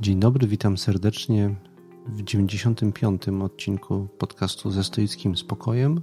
Dzień 0.00 0.20
dobry, 0.20 0.46
witam 0.46 0.78
serdecznie 0.78 1.54
w 2.06 2.22
95. 2.22 3.22
odcinku 3.28 4.08
podcastu 4.18 4.70
ze 4.70 4.84
stoickim 4.84 5.36
spokojem. 5.36 6.00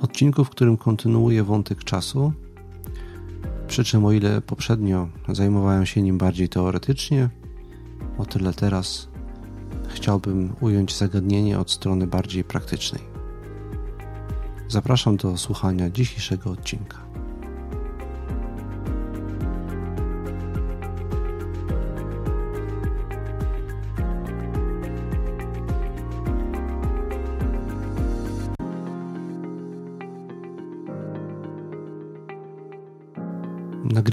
Odcinku, 0.00 0.44
w 0.44 0.50
którym 0.50 0.76
kontynuuję 0.76 1.44
wątek 1.44 1.84
czasu. 1.84 2.32
Przy 3.66 3.84
czym, 3.84 4.04
o 4.04 4.12
ile 4.12 4.40
poprzednio 4.40 5.08
zajmowałem 5.28 5.86
się 5.86 6.02
nim 6.02 6.18
bardziej 6.18 6.48
teoretycznie, 6.48 7.28
o 8.18 8.24
tyle 8.24 8.52
teraz 8.52 9.08
chciałbym 9.88 10.54
ująć 10.60 10.96
zagadnienie 10.96 11.58
od 11.58 11.70
strony 11.70 12.06
bardziej 12.06 12.44
praktycznej. 12.44 13.02
Zapraszam 14.68 15.16
do 15.16 15.36
słuchania 15.36 15.90
dzisiejszego 15.90 16.50
odcinka. 16.50 17.07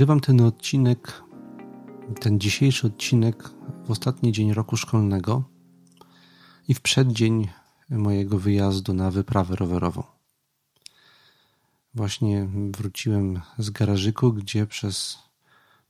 Nagrywam 0.05 0.21
ten 0.21 0.41
odcinek, 0.41 1.23
ten 2.19 2.39
dzisiejszy 2.39 2.87
odcinek 2.87 3.49
w 3.85 3.91
ostatni 3.91 4.31
dzień 4.31 4.53
roku 4.53 4.77
szkolnego 4.77 5.43
i 6.67 6.73
w 6.73 6.81
przeddzień 6.81 7.47
mojego 7.89 8.39
wyjazdu 8.39 8.93
na 8.93 9.11
wyprawę 9.11 9.55
rowerową. 9.55 10.03
Właśnie 11.93 12.47
wróciłem 12.71 13.41
z 13.57 13.69
garażyku, 13.69 14.33
gdzie 14.33 14.67
przez 14.67 15.17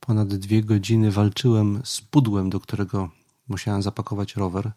ponad 0.00 0.28
dwie 0.28 0.62
godziny 0.62 1.10
walczyłem 1.10 1.80
z 1.84 2.00
pudłem, 2.00 2.50
do 2.50 2.60
którego 2.60 3.10
musiałem 3.48 3.82
zapakować 3.82 4.36
rower. 4.36 4.72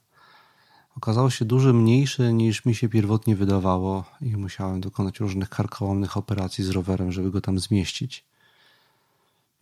Okazało 0.98 1.30
się 1.30 1.46
dużo 1.46 1.74
mniejsze 1.74 2.34
niż 2.34 2.66
mi 2.66 2.76
się 2.76 2.90
pierwotnie 2.90 3.36
wydawało 3.36 4.04
i 4.22 4.38
musiałem 4.38 4.82
dokonać 4.82 5.20
różnych 5.20 5.50
karkołomnych 5.50 6.18
operacji 6.18 6.64
z 6.64 6.70
rowerem, 6.70 7.12
żeby 7.12 7.32
go 7.32 7.42
tam 7.42 7.60
zmieścić. 7.60 8.30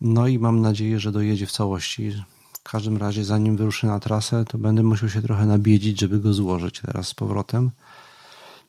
No 0.00 0.26
i 0.26 0.38
mam 0.38 0.60
nadzieję, 0.60 1.00
że 1.00 1.12
dojedzie 1.12 1.46
w 1.46 1.52
całości. 1.52 2.10
W 2.52 2.62
każdym 2.62 2.96
razie, 2.96 3.24
zanim 3.24 3.56
wyruszę 3.56 3.86
na 3.86 4.00
trasę, 4.00 4.44
to 4.44 4.58
będę 4.58 4.82
musiał 4.82 5.08
się 5.08 5.22
trochę 5.22 5.46
nabiedzić, 5.46 6.00
żeby 6.00 6.18
go 6.18 6.34
złożyć 6.34 6.80
teraz 6.80 7.08
z 7.08 7.14
powrotem. 7.14 7.70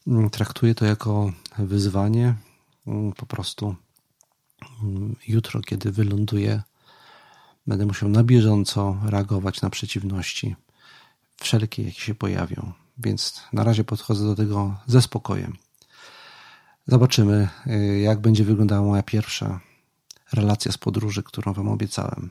Mm, 0.08 0.30
traktuję 0.30 0.76
to 0.76 0.86
jako 0.86 1.32
wyzwanie. 1.58 2.36
Mm, 2.88 3.12
po 3.12 3.26
prostu 3.26 3.76
mm, 4.84 5.16
jutro, 5.28 5.62
kiedy 5.62 5.92
wyląduję, 5.92 6.62
będę 7.68 7.86
musiał 7.86 8.10
na 8.10 8.24
bieżąco 8.24 8.98
reagować 9.06 9.62
na 9.62 9.70
przeciwności, 9.70 10.56
wszelkie, 11.38 11.84
jakie 11.84 12.02
się 12.02 12.16
pojawią. 12.16 12.72
Więc 12.98 13.42
na 13.54 13.64
razie 13.64 13.84
podchodzę 13.84 14.26
do 14.26 14.36
tego 14.36 14.76
ze 14.88 15.02
spokojem. 15.02 15.58
Zobaczymy, 16.88 17.50
y, 17.68 18.00
jak 18.00 18.20
będzie 18.20 18.44
wyglądała 18.44 18.88
moja 18.88 19.04
pierwsza 19.04 19.60
relacja 20.34 20.72
z 20.72 20.78
podróży, 20.78 21.24
którą 21.24 21.54
Wam 21.54 21.68
obiecałem. 21.68 22.30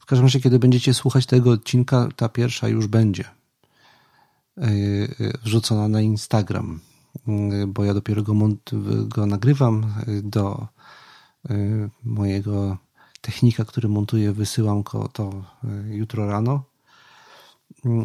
W 0.00 0.06
każdym 0.06 0.26
razie, 0.26 0.40
kiedy 0.40 0.58
będziecie 0.58 0.94
słuchać 0.94 1.26
tego 1.26 1.50
odcinka, 1.50 2.08
ta 2.16 2.28
pierwsza 2.28 2.68
już 2.68 2.86
będzie 2.86 3.24
e, 3.24 4.62
e, 4.62 4.68
wrzucona 5.44 5.88
na 5.88 6.00
Instagram, 6.00 6.80
e, 7.28 7.66
bo 7.66 7.84
ja 7.84 7.94
dopiero 7.94 8.22
go, 8.22 8.34
go 9.04 9.26
nagrywam 9.26 9.94
do 10.22 10.66
mojego 12.04 12.78
technika, 13.20 13.64
który 13.64 13.88
montuję, 13.88 14.32
wysyłam 14.32 14.82
go 14.82 15.08
to 15.08 15.44
jutro 15.90 16.26
rano. 16.26 16.62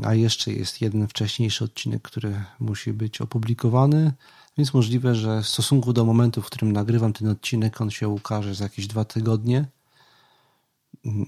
A 0.03 0.13
jeszcze 0.13 0.53
jest 0.53 0.81
jeden 0.81 1.07
wcześniejszy 1.07 1.63
odcinek, 1.63 2.01
który 2.01 2.43
musi 2.59 2.93
być 2.93 3.21
opublikowany. 3.21 4.13
Więc 4.57 4.73
możliwe, 4.73 5.15
że 5.15 5.41
w 5.41 5.47
stosunku 5.47 5.93
do 5.93 6.05
momentu, 6.05 6.41
w 6.41 6.45
którym 6.45 6.71
nagrywam 6.71 7.13
ten 7.13 7.27
odcinek, 7.27 7.81
on 7.81 7.91
się 7.91 8.07
ukaże 8.07 8.55
za 8.55 8.63
jakieś 8.63 8.87
dwa 8.87 9.05
tygodnie, 9.05 9.65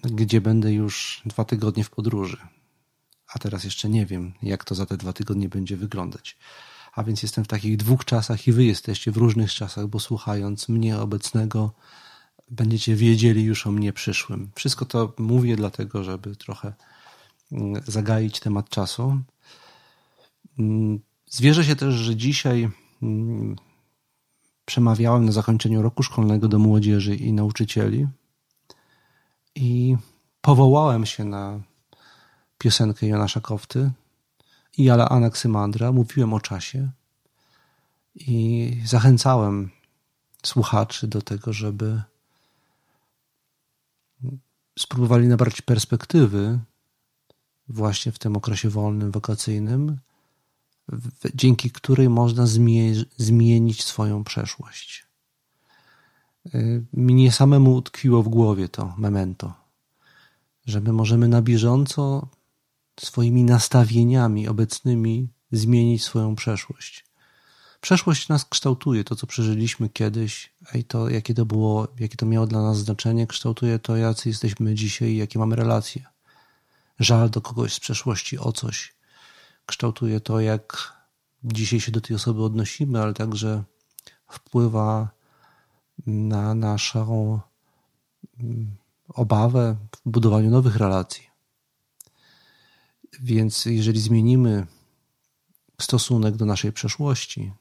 gdzie 0.03 0.41
będę 0.41 0.73
już 0.73 1.21
dwa 1.25 1.45
tygodnie 1.45 1.83
w 1.83 1.89
podróży. 1.89 2.37
A 3.33 3.39
teraz 3.39 3.63
jeszcze 3.63 3.89
nie 3.89 4.05
wiem, 4.05 4.33
jak 4.43 4.63
to 4.63 4.75
za 4.75 4.85
te 4.85 4.97
dwa 4.97 5.13
tygodnie 5.13 5.49
będzie 5.49 5.77
wyglądać. 5.77 6.37
A 6.93 7.03
więc 7.03 7.23
jestem 7.23 7.43
w 7.43 7.47
takich 7.47 7.77
dwóch 7.77 8.05
czasach 8.05 8.47
i 8.47 8.51
wy 8.51 8.63
jesteście 8.63 9.11
w 9.11 9.17
różnych 9.17 9.53
czasach, 9.53 9.87
bo 9.87 9.99
słuchając 9.99 10.69
mnie 10.69 10.97
obecnego, 10.97 11.73
będziecie 12.51 12.95
wiedzieli 12.95 13.43
już 13.43 13.67
o 13.67 13.71
mnie 13.71 13.93
przyszłym. 13.93 14.51
Wszystko 14.55 14.85
to 14.85 15.13
mówię 15.17 15.55
dlatego, 15.55 16.03
żeby 16.03 16.35
trochę 16.35 16.73
mm, 17.51 17.83
zagaić 17.87 18.39
temat 18.39 18.69
czasu. 18.69 19.19
Mm, 20.59 20.99
zwierzę 21.29 21.65
się 21.65 21.75
też, 21.75 21.95
że 21.95 22.15
dzisiaj 22.15 22.69
przemawiałem 24.65 25.25
na 25.25 25.31
zakończeniu 25.31 25.81
roku 25.81 26.03
szkolnego 26.03 26.47
do 26.47 26.59
młodzieży 26.59 27.15
i 27.15 27.33
nauczycieli 27.33 28.07
i 29.55 29.97
powołałem 30.41 31.05
się 31.05 31.23
na 31.23 31.59
piosenkę 32.57 33.07
Jonasza 33.07 33.41
Kofty 33.41 33.91
i 34.77 34.89
Ala 34.89 35.09
Anaksymandra. 35.09 35.91
Mówiłem 35.91 36.33
o 36.33 36.39
czasie 36.39 36.89
i 38.15 38.81
zachęcałem 38.85 39.69
słuchaczy 40.43 41.07
do 41.07 41.21
tego, 41.21 41.53
żeby 41.53 42.01
spróbowali 44.79 45.27
nabrać 45.27 45.61
perspektywy 45.61 46.59
właśnie 47.67 48.11
w 48.11 48.19
tym 48.19 48.37
okresie 48.37 48.69
wolnym, 48.69 49.11
wakacyjnym 49.11 49.97
dzięki 51.35 51.71
której 51.71 52.09
można 52.09 52.45
zmienić 53.17 53.83
swoją 53.83 54.23
przeszłość. 54.23 55.05
Y, 56.55 56.85
mnie 56.93 57.31
samemu 57.31 57.75
utkwiło 57.75 58.23
w 58.23 58.29
głowie 58.29 58.69
to 58.69 58.93
memento, 58.97 59.53
że 60.65 60.81
my 60.81 60.93
możemy 60.93 61.27
na 61.27 61.41
bieżąco 61.41 62.27
swoimi 62.99 63.43
nastawieniami 63.43 64.47
obecnymi 64.47 65.27
zmienić 65.51 66.03
swoją 66.03 66.35
przeszłość. 66.35 67.05
Przeszłość 67.81 68.29
nas 68.29 68.45
kształtuje, 68.45 69.03
to 69.03 69.15
co 69.15 69.27
przeżyliśmy 69.27 69.89
kiedyś, 69.89 70.53
i 70.75 70.83
to 70.83 71.09
jakie 71.09 71.33
to 71.33 71.45
było, 71.45 71.87
jakie 71.99 72.17
to 72.17 72.25
miało 72.25 72.47
dla 72.47 72.61
nas 72.61 72.77
znaczenie, 72.77 73.27
kształtuje 73.27 73.79
to, 73.79 73.97
jacy 73.97 74.29
jesteśmy 74.29 74.75
dzisiaj 74.75 75.15
jakie 75.15 75.39
mamy 75.39 75.55
relacje. 75.55 76.05
Żal 76.99 77.29
do 77.29 77.41
kogoś 77.41 77.73
z 77.73 77.79
przeszłości 77.79 78.39
o 78.39 78.51
coś, 78.51 78.94
kształtuje 79.65 80.19
to, 80.19 80.39
jak 80.39 80.93
dzisiaj 81.43 81.79
się 81.79 81.91
do 81.91 82.01
tej 82.01 82.15
osoby 82.15 82.43
odnosimy, 82.43 83.01
ale 83.01 83.13
także 83.13 83.63
wpływa 84.27 85.09
na 86.07 86.55
naszą 86.55 87.39
mm, 88.39 88.75
obawę 89.07 89.75
w 90.05 90.09
budowaniu 90.09 90.49
nowych 90.49 90.75
relacji. 90.75 91.23
Więc 93.19 93.65
jeżeli 93.65 94.01
zmienimy 94.01 94.67
stosunek 95.81 96.35
do 96.35 96.45
naszej 96.45 96.73
przeszłości, 96.73 97.53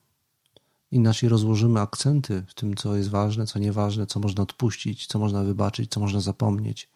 inaczej 0.91 1.29
rozłożymy 1.29 1.81
akcenty 1.81 2.45
w 2.49 2.55
tym, 2.55 2.77
co 2.77 2.97
jest 2.97 3.11
ważne, 3.11 3.47
co 3.47 3.59
nieważne, 3.59 4.07
co 4.07 4.21
można 4.21 4.43
odpuścić, 4.43 5.07
co 5.07 5.19
można 5.19 5.43
wybaczyć, 5.43 5.91
co 5.91 6.01
można 6.01 6.21
zapomnieć, 6.21 6.89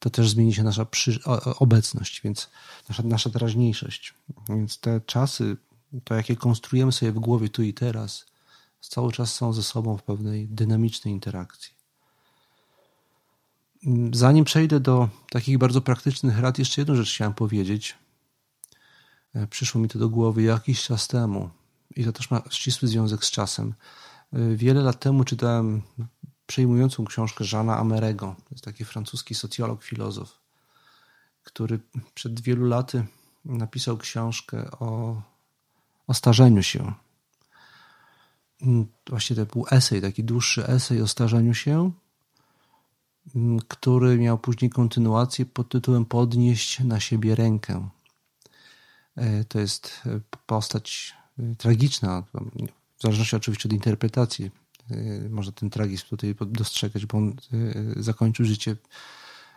to 0.00 0.10
też 0.10 0.30
zmieni 0.30 0.54
się 0.54 0.62
nasza 0.62 0.84
przy... 0.84 1.18
obecność, 1.58 2.20
więc 2.22 2.50
nasza, 2.88 3.02
nasza 3.02 3.30
teraźniejszość. 3.30 4.14
Więc 4.48 4.80
te 4.80 5.00
czasy, 5.00 5.56
to 6.04 6.14
jakie 6.14 6.36
konstruujemy 6.36 6.92
sobie 6.92 7.12
w 7.12 7.18
głowie 7.18 7.48
tu 7.48 7.62
i 7.62 7.74
teraz, 7.74 8.26
cały 8.80 9.12
czas 9.12 9.34
są 9.34 9.52
ze 9.52 9.62
sobą 9.62 9.96
w 9.96 10.02
pewnej 10.02 10.48
dynamicznej 10.48 11.14
interakcji. 11.14 11.80
Zanim 14.12 14.44
przejdę 14.44 14.80
do 14.80 15.08
takich 15.30 15.58
bardzo 15.58 15.80
praktycznych 15.80 16.38
rad, 16.38 16.58
jeszcze 16.58 16.80
jedną 16.80 16.96
rzecz 16.96 17.10
chciałem 17.14 17.34
powiedzieć. 17.34 17.94
E, 19.34 19.46
przyszło 19.46 19.80
mi 19.80 19.88
to 19.88 19.98
do 19.98 20.08
głowy 20.08 20.42
jakiś 20.42 20.82
czas 20.82 21.08
temu 21.08 21.50
i 21.96 22.04
to 22.04 22.12
też 22.12 22.30
ma 22.30 22.42
ścisły 22.50 22.88
związek 22.88 23.24
z 23.24 23.30
czasem. 23.30 23.74
E, 24.32 24.56
wiele 24.56 24.82
lat 24.82 25.00
temu 25.00 25.24
czytałem 25.24 25.82
przejmującą 26.50 27.04
książkę 27.04 27.44
Jeana 27.52 27.78
Amerego. 27.78 28.34
To 28.38 28.50
jest 28.50 28.64
taki 28.64 28.84
francuski 28.84 29.34
socjolog, 29.34 29.82
filozof, 29.82 30.38
który 31.42 31.80
przed 32.14 32.40
wielu 32.40 32.66
laty 32.66 33.06
napisał 33.44 33.98
książkę 33.98 34.70
o, 34.70 35.22
o 36.06 36.14
starzeniu 36.14 36.62
się. 36.62 36.92
Właśnie 39.08 39.36
to 39.36 39.46
był 39.46 39.66
esej, 39.70 40.00
taki 40.00 40.24
dłuższy 40.24 40.66
esej 40.66 41.02
o 41.02 41.08
starzeniu 41.08 41.54
się, 41.54 41.90
który 43.68 44.18
miał 44.18 44.38
później 44.38 44.70
kontynuację 44.70 45.46
pod 45.46 45.68
tytułem 45.68 46.04
Podnieść 46.04 46.80
na 46.80 47.00
siebie 47.00 47.34
rękę. 47.34 47.88
E, 49.16 49.44
to 49.44 49.60
jest 49.60 50.02
postać 50.46 51.14
e, 51.38 51.54
tragiczna, 51.56 52.22
w 52.98 53.02
zależności 53.02 53.36
oczywiście 53.36 53.68
od 53.68 53.72
interpretacji 53.72 54.50
można 55.30 55.52
ten 55.52 55.70
tragizm 55.70 56.06
tutaj 56.08 56.34
dostrzegać, 56.46 57.06
bo 57.06 57.18
on 57.18 57.34
y, 57.52 58.02
zakończył 58.02 58.46
życie 58.46 58.76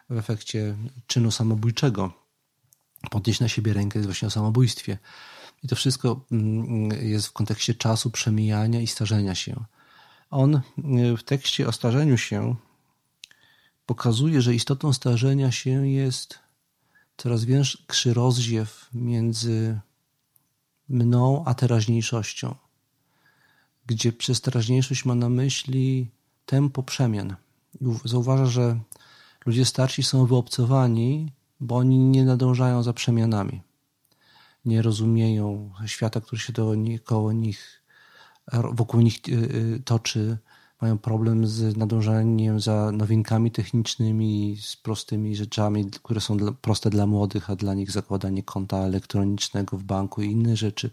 w 0.09 0.17
efekcie 0.17 0.75
czynu 1.07 1.31
samobójczego. 1.31 2.13
podnieść 3.11 3.39
na 3.39 3.47
siebie 3.47 3.73
rękę 3.73 3.99
jest 3.99 4.07
właśnie 4.07 4.27
o 4.27 4.31
samobójstwie. 4.31 4.97
I 5.63 5.67
to 5.67 5.75
wszystko 5.75 6.25
mm, 6.31 7.07
jest 7.09 7.27
w 7.27 7.31
kontekście 7.31 7.75
czasu 7.75 8.11
przemijania 8.11 8.81
i 8.81 8.87
starzenia 8.87 9.35
się. 9.35 9.65
On 10.29 10.55
y, 10.55 11.17
w 11.17 11.23
tekście 11.23 11.67
o 11.67 11.71
starzeniu 11.71 12.17
się 12.17 12.55
pokazuje, 13.85 14.41
że 14.41 14.55
istotą 14.55 14.93
starzenia 14.93 15.51
się 15.51 15.87
jest 15.87 16.39
coraz 17.17 17.45
większy 17.45 18.13
rozdziew 18.13 18.89
między 18.93 19.79
mną 20.89 21.43
a 21.45 21.53
teraźniejszością, 21.53 22.55
gdzie 23.85 24.13
przez 24.13 24.41
teraźniejszość 24.41 25.05
ma 25.05 25.15
na 25.15 25.29
myśli 25.29 26.09
tempo 26.45 26.83
przemian. 26.83 27.35
Zauważa, 28.05 28.45
że 28.45 28.79
ludzie 29.45 29.65
starsi 29.65 30.03
są 30.03 30.25
wyobcowani, 30.25 31.31
bo 31.59 31.75
oni 31.75 31.99
nie 31.99 32.25
nadążają 32.25 32.83
za 32.83 32.93
przemianami. 32.93 33.61
Nie 34.65 34.81
rozumieją 34.81 35.71
świata, 35.85 36.21
który 36.21 36.41
się 36.41 36.53
koło 37.03 37.31
nich, 37.31 37.83
wokół 38.73 39.01
nich 39.01 39.19
y, 39.27 39.31
y, 39.31 39.81
toczy, 39.85 40.37
mają 40.83 40.97
problem 40.97 41.47
z 41.47 41.77
nadążaniem 41.77 42.59
za 42.59 42.91
nowinkami 42.91 43.51
technicznymi, 43.51 44.57
z 44.61 44.75
prostymi 44.75 45.35
rzeczami, 45.35 45.89
które 46.03 46.21
są 46.21 46.37
dla, 46.37 46.51
proste 46.51 46.89
dla 46.89 47.05
młodych, 47.07 47.49
a 47.49 47.55
dla 47.55 47.73
nich 47.73 47.91
zakładanie 47.91 48.43
konta 48.43 48.77
elektronicznego 48.77 49.77
w 49.77 49.83
banku 49.83 50.21
i 50.21 50.31
inne 50.31 50.55
rzeczy 50.55 50.89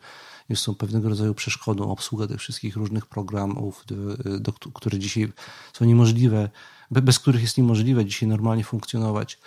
już 0.49 0.61
są 0.61 0.75
pewnego 0.75 1.09
rodzaju 1.09 1.35
przeszkodą. 1.35 1.91
Obsługa 1.91 2.27
tych 2.27 2.41
wszystkich 2.41 2.77
różnych 2.77 3.07
programów, 3.07 3.85
do, 3.87 4.39
do, 4.41 4.53
które 4.53 4.99
dzisiaj 4.99 5.33
są 5.73 5.85
niemożliwe, 5.85 6.51
bez 6.91 7.19
których 7.19 7.43
jest 7.43 7.59
niemożliwe 7.59 8.05
dzisiaj 8.05 8.29
normalnie 8.29 8.65
funkcjonować 8.65 9.39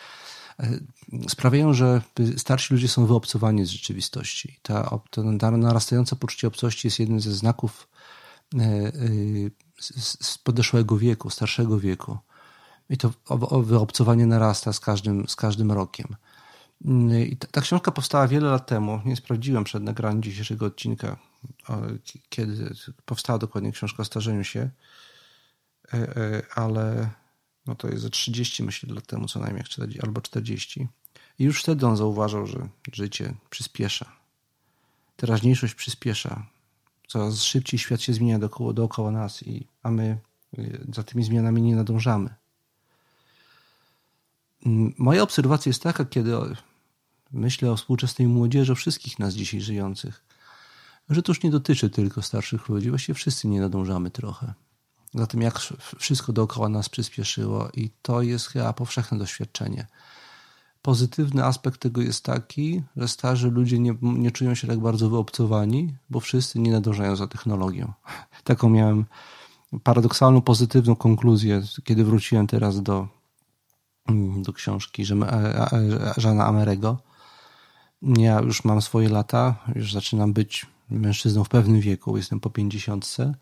e, 0.60 0.80
sprawiają, 1.30 1.74
że 1.74 2.01
starsi 2.38 2.74
ludzie 2.74 2.88
są 2.88 3.06
wyobcowani 3.06 3.66
z 3.66 3.69
rzeczywistości. 3.69 4.60
Ta, 4.62 5.00
to 5.10 5.24
narastające 5.57 6.16
poczucie 6.16 6.48
obcości 6.48 6.88
jest 6.88 7.00
jednym 7.00 7.19
ze 7.19 7.34
znaków 7.34 7.88
e, 8.56 8.62
e, 8.62 8.92
z 10.21 10.38
podeszłego 10.38 10.97
wieku, 10.97 11.30
starszego 11.30 11.80
wieku. 11.80 12.18
I 12.89 12.97
to 12.97 13.12
wyobcowanie 13.63 14.25
narasta 14.25 14.74
z 14.74 14.80
każdym, 14.80 15.27
z 15.27 15.35
każdym 15.35 15.71
rokiem. 15.71 16.15
I 17.27 17.38
ta, 17.38 17.47
ta, 17.47 17.62
książka 17.62 17.91
powstała 17.91 18.27
wiele 18.27 18.50
lat 18.50 18.68
temu. 18.68 19.01
Nie 19.06 19.15
sprawdziłem 19.15 19.63
przed 19.63 19.83
nagraniem 19.83 20.24
dzisiejszego 20.24 20.65
odcinka, 20.65 21.18
kiedy 22.30 22.75
powstała 23.06 23.39
dokładnie 23.39 23.71
książka 23.71 24.01
o 24.01 24.06
starzeniu 24.06 24.44
się, 24.44 24.69
e, 25.94 25.97
e, 26.18 26.41
ale 26.56 27.09
no 27.65 27.75
to 27.75 27.88
jest 27.88 28.01
ze 28.01 28.09
30 28.09 28.63
myślę 28.63 28.94
lat 28.94 29.07
temu 29.07 29.27
co 29.27 29.39
najmniej, 29.39 29.63
albo 30.03 30.21
40. 30.21 30.88
I 31.39 31.44
już 31.44 31.62
wtedy 31.62 31.88
on 31.88 31.97
zauważał, 31.97 32.47
że 32.47 32.69
życie 32.94 33.33
przyspiesza. 33.50 34.15
Teraźniejszość 35.15 35.74
przyspiesza 35.74 36.45
coraz 37.13 37.42
szybciej 37.42 37.80
świat 37.80 38.01
się 38.01 38.13
zmienia 38.13 38.39
dookoła, 38.39 38.74
dookoła 38.74 39.12
nas, 39.12 39.44
i, 39.44 39.68
a 39.83 39.92
my 39.92 40.18
y, 40.57 40.88
za 40.94 41.04
tymi 41.04 41.24
zmianami 41.24 41.62
nie 41.62 41.75
nadążamy. 41.75 42.30
Mm, 44.65 44.94
moja 44.98 45.24
obserwacja 45.24 45.69
jest 45.69 45.83
taka, 45.83 46.06
kiedy 46.06 46.33
myślę 47.31 47.71
o 47.71 47.75
współczesnej 47.75 48.27
młodzieży, 48.27 48.71
o 48.71 48.75
wszystkich 48.75 49.19
nas 49.19 49.33
dzisiaj 49.33 49.62
żyjących, 49.62 50.24
że 51.10 51.21
to 51.21 51.31
już 51.31 51.44
nie 51.44 51.51
dotyczy 51.51 51.89
tylko 51.89 52.21
starszych 52.21 52.69
ludzi, 52.69 52.89
właściwie 52.89 53.13
wszyscy 53.13 53.48
nie 53.48 53.62
nadążamy 53.62 54.12
trochę. 54.12 54.54
Za 55.13 55.27
tym, 55.27 55.42
jak 55.42 55.59
wszystko 55.98 56.33
dookoła 56.33 56.69
nas 56.69 56.89
przyspieszyło, 56.89 57.69
i 57.74 57.89
to 58.01 58.21
jest 58.21 58.48
chyba 58.48 58.74
powszechne 58.74 59.18
doświadczenie. 59.18 59.88
Pozytywny 60.83 61.45
aspekt 61.45 61.81
tego 61.81 62.01
jest 62.01 62.25
taki, 62.25 62.83
że 62.95 63.07
starzy 63.07 63.51
ludzie 63.51 63.80
nie, 63.80 63.95
nie 64.01 64.31
czują 64.31 64.56
się 64.56 64.68
tak 64.68 64.80
bardzo 64.80 65.09
wyobcowani, 65.09 65.95
bo 66.09 66.19
wszyscy 66.19 66.59
nie 66.59 66.71
nadążają 66.71 67.15
za 67.15 67.27
technologią. 67.27 67.94
Taką 68.44 68.69
miałem 68.69 69.06
paradoksalną, 69.83 70.41
pozytywną 70.41 70.95
konkluzję, 70.95 71.62
kiedy 71.83 72.03
wróciłem 72.03 72.47
teraz 72.47 72.81
do, 72.81 73.07
do 74.35 74.53
książki 74.53 75.06
Żana 76.18 76.45
Amerego. 76.45 76.97
Ja 78.01 78.39
już 78.41 78.63
mam 78.63 78.81
swoje 78.81 79.09
lata, 79.09 79.56
już 79.75 79.94
zaczynam 79.94 80.33
być 80.33 80.65
mężczyzną 80.89 81.44
w 81.44 81.50
pewnym 81.50 81.81
wieku, 81.81 82.18
jestem 82.18 82.39
po 82.39 82.50
pięćdziesiątce 82.50 83.33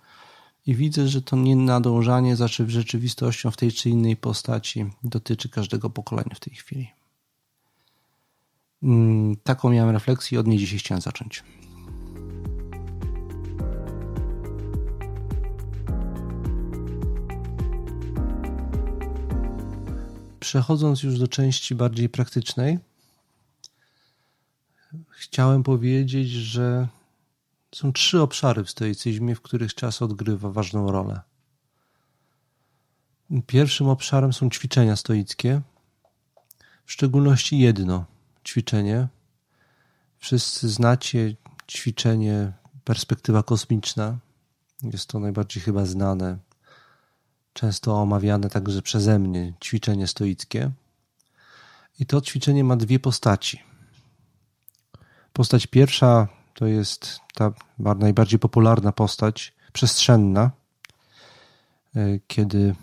i 0.67 0.75
widzę, 0.75 1.07
że 1.07 1.21
to 1.21 1.35
nienadążanie 1.35 2.35
za 2.35 2.47
rzeczywistością 2.47 3.51
w 3.51 3.57
tej 3.57 3.71
czy 3.71 3.89
innej 3.89 4.15
postaci 4.17 4.85
dotyczy 5.03 5.49
każdego 5.49 5.89
pokolenia 5.89 6.35
w 6.35 6.39
tej 6.39 6.53
chwili. 6.53 7.00
Mm, 8.83 9.35
taką 9.35 9.69
miałem 9.69 9.89
refleksję 9.89 10.35
i 10.35 10.39
od 10.39 10.47
niej 10.47 10.57
dzisiaj 10.57 10.79
chciałem 10.79 11.01
zacząć. 11.01 11.43
Przechodząc 20.39 21.03
już 21.03 21.19
do 21.19 21.27
części 21.27 21.75
bardziej 21.75 22.09
praktycznej, 22.09 22.79
chciałem 25.09 25.63
powiedzieć, 25.63 26.29
że 26.29 26.87
są 27.75 27.93
trzy 27.93 28.21
obszary 28.21 28.63
w 28.63 28.69
stoicyzmie, 28.69 29.35
w 29.35 29.41
których 29.41 29.75
czas 29.75 30.01
odgrywa 30.01 30.49
ważną 30.49 30.91
rolę. 30.91 31.21
Pierwszym 33.47 33.87
obszarem 33.87 34.33
są 34.33 34.49
ćwiczenia 34.49 34.95
stoickie, 34.95 35.61
w 36.85 36.91
szczególności 36.91 37.59
jedno 37.59 38.10
ćwiczenie. 38.43 39.07
Wszyscy 40.17 40.69
znacie 40.69 41.35
ćwiczenie 41.67 42.53
perspektywa 42.83 43.43
kosmiczna. 43.43 44.17
Jest 44.83 45.07
to 45.07 45.19
najbardziej 45.19 45.63
chyba 45.63 45.85
znane, 45.85 46.37
często 47.53 48.01
omawiane 48.01 48.49
także 48.49 48.81
przeze 48.81 49.19
mnie 49.19 49.53
ćwiczenie 49.63 50.07
stoickie. 50.07 50.71
I 51.99 52.05
to 52.05 52.21
ćwiczenie 52.21 52.63
ma 52.63 52.75
dwie 52.75 52.99
postaci. 52.99 53.61
Postać 55.33 55.67
pierwsza 55.67 56.27
to 56.53 56.65
jest 56.65 57.19
ta 57.33 57.53
najbardziej 57.79 58.39
popularna 58.39 58.91
postać 58.91 59.53
przestrzenna, 59.73 60.51
e, 61.95 62.19
kiedy 62.27 62.75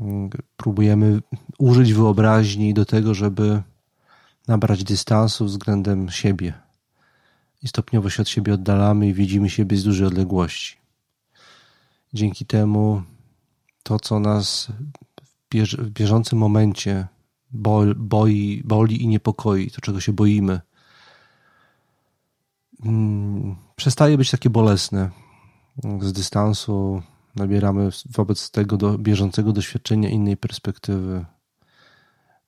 mm, 0.00 0.30
próbujemy 0.56 1.20
użyć 1.58 1.94
wyobraźni 1.94 2.74
do 2.74 2.84
tego, 2.84 3.14
żeby 3.14 3.62
nabrać 4.48 4.84
dystansu 4.84 5.44
względem 5.44 6.10
siebie 6.10 6.54
i 7.62 7.68
stopniowo 7.68 8.10
się 8.10 8.22
od 8.22 8.28
siebie 8.28 8.54
oddalamy 8.54 9.08
i 9.08 9.14
widzimy 9.14 9.50
siebie 9.50 9.76
z 9.76 9.84
dużej 9.84 10.06
odległości. 10.06 10.76
Dzięki 12.12 12.46
temu 12.46 13.02
to, 13.82 14.00
co 14.00 14.20
nas 14.20 14.68
w 15.78 15.90
bieżącym 15.90 16.38
momencie 16.38 17.06
boi, 17.96 18.62
boli 18.64 19.02
i 19.02 19.08
niepokoi, 19.08 19.70
to 19.70 19.80
czego 19.80 20.00
się 20.00 20.12
boimy, 20.12 20.60
mm, 22.84 23.56
przestaje 23.76 24.18
być 24.18 24.30
takie 24.30 24.50
bolesne. 24.50 25.10
Z 26.00 26.12
dystansu 26.12 27.02
nabieramy 27.36 27.88
wobec 28.10 28.50
tego 28.50 28.76
do 28.76 28.98
bieżącego 28.98 29.52
doświadczenia 29.52 30.08
innej 30.08 30.36
perspektywy 30.36 31.24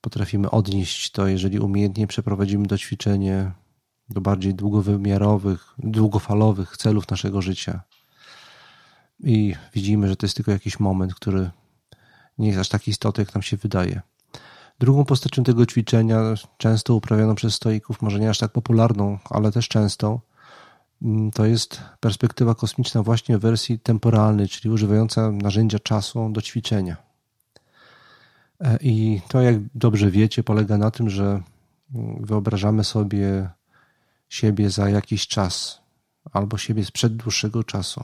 potrafimy 0.01 0.51
odnieść 0.51 1.11
to, 1.11 1.27
jeżeli 1.27 1.59
umiejętnie 1.59 2.07
przeprowadzimy 2.07 2.67
to 2.67 2.77
ćwiczenie 2.77 3.51
do 4.09 4.21
bardziej 4.21 4.55
długowymiarowych, 4.55 5.73
długofalowych 5.77 6.77
celów 6.77 7.09
naszego 7.09 7.41
życia. 7.41 7.81
I 9.19 9.55
widzimy, 9.73 10.07
że 10.07 10.15
to 10.15 10.25
jest 10.25 10.35
tylko 10.35 10.51
jakiś 10.51 10.79
moment, 10.79 11.15
który 11.15 11.49
nie 12.37 12.47
jest 12.47 12.59
aż 12.59 12.69
tak 12.69 12.87
istotny, 12.87 13.21
jak 13.21 13.35
nam 13.35 13.41
się 13.41 13.57
wydaje. 13.57 14.01
Drugą 14.79 15.05
postacią 15.05 15.43
tego 15.43 15.65
ćwiczenia, 15.65 16.19
często 16.57 16.95
uprawianą 16.95 17.35
przez 17.35 17.55
stoików, 17.55 18.01
może 18.01 18.19
nie 18.19 18.29
aż 18.29 18.37
tak 18.37 18.51
popularną, 18.51 19.19
ale 19.29 19.51
też 19.51 19.67
często, 19.67 20.21
mm, 21.01 21.31
to 21.31 21.45
jest 21.45 21.81
perspektywa 21.99 22.55
kosmiczna 22.55 23.03
właśnie 23.03 23.37
w 23.37 23.41
wersji 23.41 23.79
temporalnej, 23.79 24.47
czyli 24.47 24.73
używająca 24.73 25.31
narzędzia 25.31 25.79
czasu 25.79 26.29
do 26.29 26.41
ćwiczenia. 26.41 27.06
E, 28.61 28.77
I 28.81 29.21
to, 29.27 29.41
jak 29.41 29.55
dobrze 29.75 30.11
wiecie, 30.11 30.43
polega 30.43 30.77
na 30.77 30.91
tym, 30.91 31.09
że 31.09 31.41
wyobrażamy 32.19 32.83
sobie 32.83 33.49
siebie 34.29 34.69
za 34.69 34.89
jakiś 34.89 35.27
czas, 35.27 35.81
albo 36.33 36.57
siebie 36.57 36.85
sprzed 36.85 37.15
dłuższego 37.15 37.63
czasu, 37.63 38.03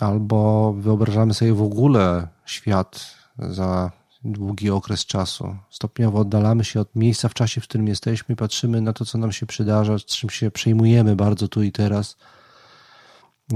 albo 0.00 0.72
wyobrażamy 0.72 1.34
sobie 1.34 1.52
w 1.52 1.62
ogóle 1.62 2.28
świat 2.44 3.14
za 3.38 3.90
długi 4.24 4.70
okres 4.70 5.06
czasu. 5.06 5.56
Stopniowo 5.70 6.18
oddalamy 6.18 6.64
się 6.64 6.80
od 6.80 6.96
miejsca 6.96 7.28
w 7.28 7.34
czasie, 7.34 7.60
w 7.60 7.64
którym 7.64 7.88
jesteśmy, 7.88 8.36
patrzymy 8.36 8.80
na 8.80 8.92
to, 8.92 9.04
co 9.04 9.18
nam 9.18 9.32
się 9.32 9.46
przydarza, 9.46 9.98
czym 9.98 10.30
się 10.30 10.50
przejmujemy 10.50 11.16
bardzo 11.16 11.48
tu 11.48 11.62
i 11.62 11.72
teraz 11.72 12.16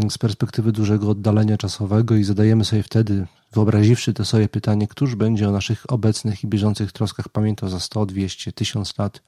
z 0.08 0.18
perspektywy 0.18 0.72
dużego 0.72 1.10
oddalenia 1.10 1.56
czasowego 1.56 2.16
i 2.16 2.24
zadajemy 2.24 2.64
sobie 2.64 2.82
wtedy, 2.82 3.26
wyobraziwszy 3.52 4.14
to 4.14 4.24
sobie 4.24 4.48
pytanie, 4.48 4.88
któż 4.88 5.14
będzie 5.14 5.48
o 5.48 5.52
naszych 5.52 5.92
obecnych 5.92 6.44
i 6.44 6.46
bieżących 6.46 6.92
troskach 6.92 7.28
pamiętał 7.28 7.68
za 7.68 7.80
100, 7.80 8.06
200, 8.06 8.52
1000 8.52 8.98
lat, 8.98 9.20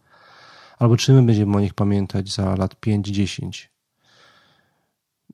Albo 0.79 0.97
czy 0.97 1.13
my 1.13 1.23
będziemy 1.23 1.57
o 1.57 1.61
nich 1.61 1.75
pamiętać 1.75 2.33
za 2.33 2.57
lat 2.57 2.75
5-10? 2.87 3.67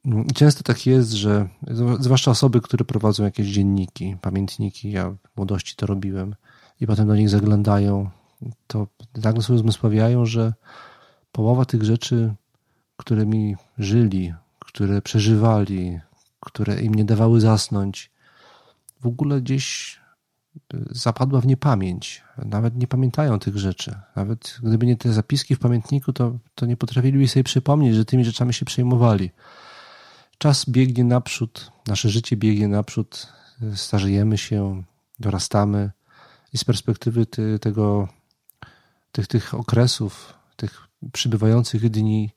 I 0.05 0.33
często 0.35 0.63
tak 0.63 0.87
jest, 0.87 1.13
że 1.13 1.49
zwłaszcza 2.01 2.31
osoby, 2.31 2.61
które 2.61 2.85
prowadzą 2.85 3.25
jakieś 3.25 3.47
dzienniki, 3.47 4.17
pamiętniki, 4.21 4.91
ja 4.91 5.11
w 5.11 5.37
młodości 5.37 5.77
to 5.77 5.87
robiłem, 5.87 6.35
i 6.81 6.87
potem 6.87 7.09
do 7.09 7.17
nich 7.17 7.29
zaglądają, 7.29 8.11
to 8.67 8.87
nagle 9.17 9.43
sobie 9.43 9.57
uzmysławiają, 9.57 10.27
że 10.27 10.53
połowa 11.33 11.65
tych 11.65 11.85
rzeczy, 11.85 12.35
którymi 12.97 13.57
żyli, 13.79 14.35
które 14.73 15.03
przeżywali, 15.03 16.01
które 16.41 16.81
im 16.81 16.95
nie 16.95 17.05
dawały 17.05 17.41
zasnąć, 17.41 18.11
w 19.01 19.07
ogóle 19.07 19.41
gdzieś 19.41 19.97
y, 20.75 20.85
zapadła 20.91 21.41
w 21.41 21.47
niepamięć. 21.47 22.23
Nawet 22.39 22.77
nie 22.77 22.87
pamiętają 22.87 23.39
tych 23.39 23.59
rzeczy. 23.59 23.95
Nawet 24.17 24.59
gdyby 24.63 24.87
nie 24.87 24.97
te 24.97 25.13
zapiski 25.13 25.57
w 25.57 25.59
pamiętniku, 25.59 26.13
to, 26.13 26.39
to 26.55 26.67
nie 26.67 26.77
potrafiliby 26.77 27.29
sobie 27.29 27.45
przypomnieć, 27.45 27.95
że 27.95 28.05
tymi 28.05 28.25
rzeczami 28.25 28.55
się 28.55 28.65
przejmowali. 28.65 29.31
Czas 30.39 30.65
biegnie 30.69 31.05
naprzód, 31.05 31.73
nasze 31.87 32.09
życie 32.09 32.37
biegnie 32.37 32.69
naprzód, 32.69 33.29
starzejemy 33.75 34.39
się, 34.39 34.83
dorastamy 35.19 35.91
i 36.53 36.59
z 36.59 36.65
perspektywy 36.65 37.27
ty, 37.27 37.59
tego, 37.59 38.09
tych, 39.13 39.27
tych 39.27 39.55
okresów, 39.55 40.35
tych 40.57 40.89
przybywających 41.13 41.91
dni, 41.91 42.31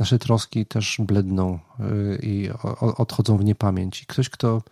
nasze 0.00 0.18
troski 0.18 0.66
też 0.66 0.96
bledną 0.98 1.58
y, 1.80 2.18
i 2.22 2.50
odchodzą 2.80 3.36
w 3.36 3.44
niepamięć. 3.44 4.02
I 4.02 4.06
ktoś, 4.06 4.28
kto 4.28 4.62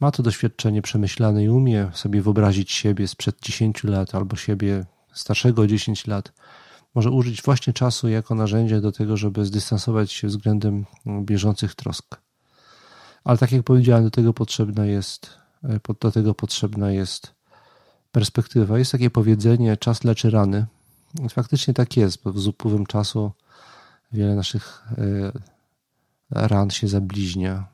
ma 0.00 0.10
to 0.10 0.22
doświadczenie 0.22 0.82
przemyślane 0.82 1.44
i 1.44 1.48
umie 1.48 1.90
sobie 1.94 2.22
wyobrazić 2.22 2.72
siebie 2.72 3.08
sprzed 3.08 3.40
10 3.42 3.84
lat 3.84 4.14
albo 4.14 4.36
siebie 4.36 4.84
starszego 5.12 5.62
o 5.62 5.66
10 5.66 6.06
lat, 6.06 6.32
może 6.94 7.10
użyć 7.10 7.42
właśnie 7.42 7.72
czasu 7.72 8.08
jako 8.08 8.34
narzędzia 8.34 8.80
do 8.80 8.92
tego, 8.92 9.16
żeby 9.16 9.44
zdystansować 9.44 10.12
się 10.12 10.28
względem 10.28 10.84
bieżących 11.20 11.74
trosk. 11.74 12.20
Ale 13.24 13.38
tak 13.38 13.52
jak 13.52 13.62
powiedziałem, 13.62 14.04
do 14.04 14.10
tego 14.10 14.34
potrzebna 14.34 14.86
jest, 14.86 15.30
e, 15.64 15.94
do 16.00 16.12
tego 16.12 16.34
potrzebna 16.34 16.92
jest 16.92 17.34
perspektywa. 18.12 18.78
Jest 18.78 18.92
takie 18.92 19.10
powiedzenie, 19.10 19.76
czas 19.76 20.04
leczy 20.04 20.30
rany. 20.30 20.66
Faktycznie 21.30 21.74
tak 21.74 21.96
jest, 21.96 22.22
bo 22.24 22.32
z 22.32 22.46
upływem 22.46 22.86
czasu 22.86 23.32
wiele 24.12 24.34
naszych 24.34 24.84
e, 24.98 25.32
ran 26.30 26.70
się 26.70 26.88
zabliźnia 26.88 27.66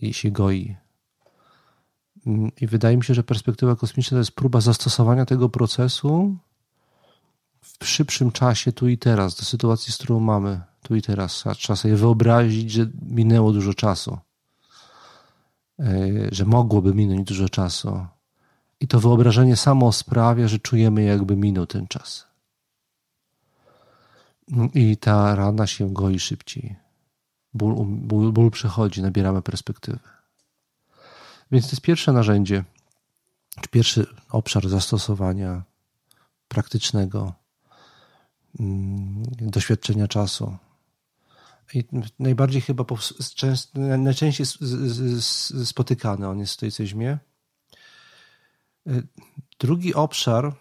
i 0.00 0.14
się 0.14 0.30
goi. 0.30 0.76
Mm, 2.26 2.50
I 2.60 2.66
wydaje 2.66 2.96
mi 2.96 3.04
się, 3.04 3.14
że 3.14 3.22
perspektywa 3.22 3.76
kosmiczna 3.76 4.14
to 4.14 4.18
jest 4.18 4.32
próba 4.32 4.60
zastosowania 4.60 5.26
tego 5.26 5.48
procesu 5.48 6.36
w 7.80 7.86
szybszym 7.86 8.32
czasie, 8.32 8.72
tu 8.72 8.88
i 8.88 8.98
teraz, 8.98 9.36
do 9.36 9.42
sytuacji, 9.42 9.92
z 9.92 9.96
którą 9.96 10.20
mamy 10.20 10.60
tu 10.82 10.96
i 10.96 11.02
teraz. 11.02 11.46
A 11.46 11.54
trzeba 11.54 11.76
sobie 11.76 11.96
wyobrazić, 11.96 12.70
że 12.70 12.86
minęło 13.02 13.52
dużo 13.52 13.74
czasu, 13.74 14.18
e, 15.78 15.84
że 16.32 16.44
mogłoby 16.44 16.94
minąć 16.94 17.28
dużo 17.28 17.48
czasu. 17.48 18.06
I 18.80 18.88
to 18.88 19.00
wyobrażenie 19.00 19.56
samo 19.56 19.92
sprawia, 19.92 20.48
że 20.48 20.58
czujemy, 20.58 21.02
jakby 21.02 21.36
minął 21.36 21.66
ten 21.66 21.86
czas. 21.86 22.25
I 24.74 24.96
ta 24.96 25.34
rana 25.34 25.66
się 25.66 25.92
goi 25.92 26.18
szybciej. 26.18 26.76
Ból, 27.54 27.74
ból, 27.86 28.32
ból 28.32 28.50
przechodzi, 28.50 29.02
nabieramy 29.02 29.42
perspektywy. 29.42 29.98
Więc 31.50 31.64
to 31.64 31.70
jest 31.70 31.80
pierwsze 31.80 32.12
narzędzie, 32.12 32.64
czy 33.60 33.68
pierwszy 33.68 34.06
obszar 34.30 34.68
zastosowania 34.68 35.62
praktycznego 36.48 37.32
mm, 38.60 39.22
doświadczenia 39.40 40.08
czasu. 40.08 40.56
I 41.74 41.84
najbardziej 42.18 42.60
chyba 42.60 42.84
najczęściej 43.74 44.46
spotykany 45.64 46.28
on 46.28 46.38
jest 46.38 46.52
w 46.52 46.56
stoicyzmie. 46.56 47.18
Drugi 49.58 49.94
obszar 49.94 50.54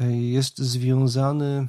e, 0.00 0.12
jest 0.12 0.58
związany 0.58 1.68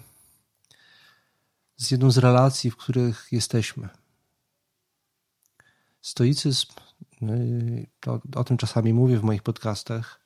z 1.77 1.91
jedną 1.91 2.11
z 2.11 2.17
relacji, 2.17 2.71
w 2.71 2.77
których 2.77 3.27
jesteśmy. 3.31 3.89
Stoicyzm, 6.01 6.67
y, 7.23 7.87
to, 7.99 8.21
o 8.35 8.43
tym 8.43 8.57
czasami 8.57 8.93
mówię 8.93 9.17
w 9.17 9.23
moich 9.23 9.43
podcastach, 9.43 10.19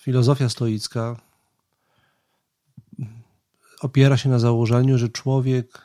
filozofia 0.00 0.48
stoicka 0.48 1.16
opiera 3.80 4.16
się 4.16 4.28
na 4.28 4.38
założeniu, 4.38 4.98
że 4.98 5.08
człowiek 5.08 5.82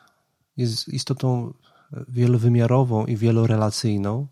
jest 0.57 0.87
istotą 0.87 1.53
wielowymiarową 2.07 3.05
i 3.05 3.17
wielorelacyjną 3.17 4.27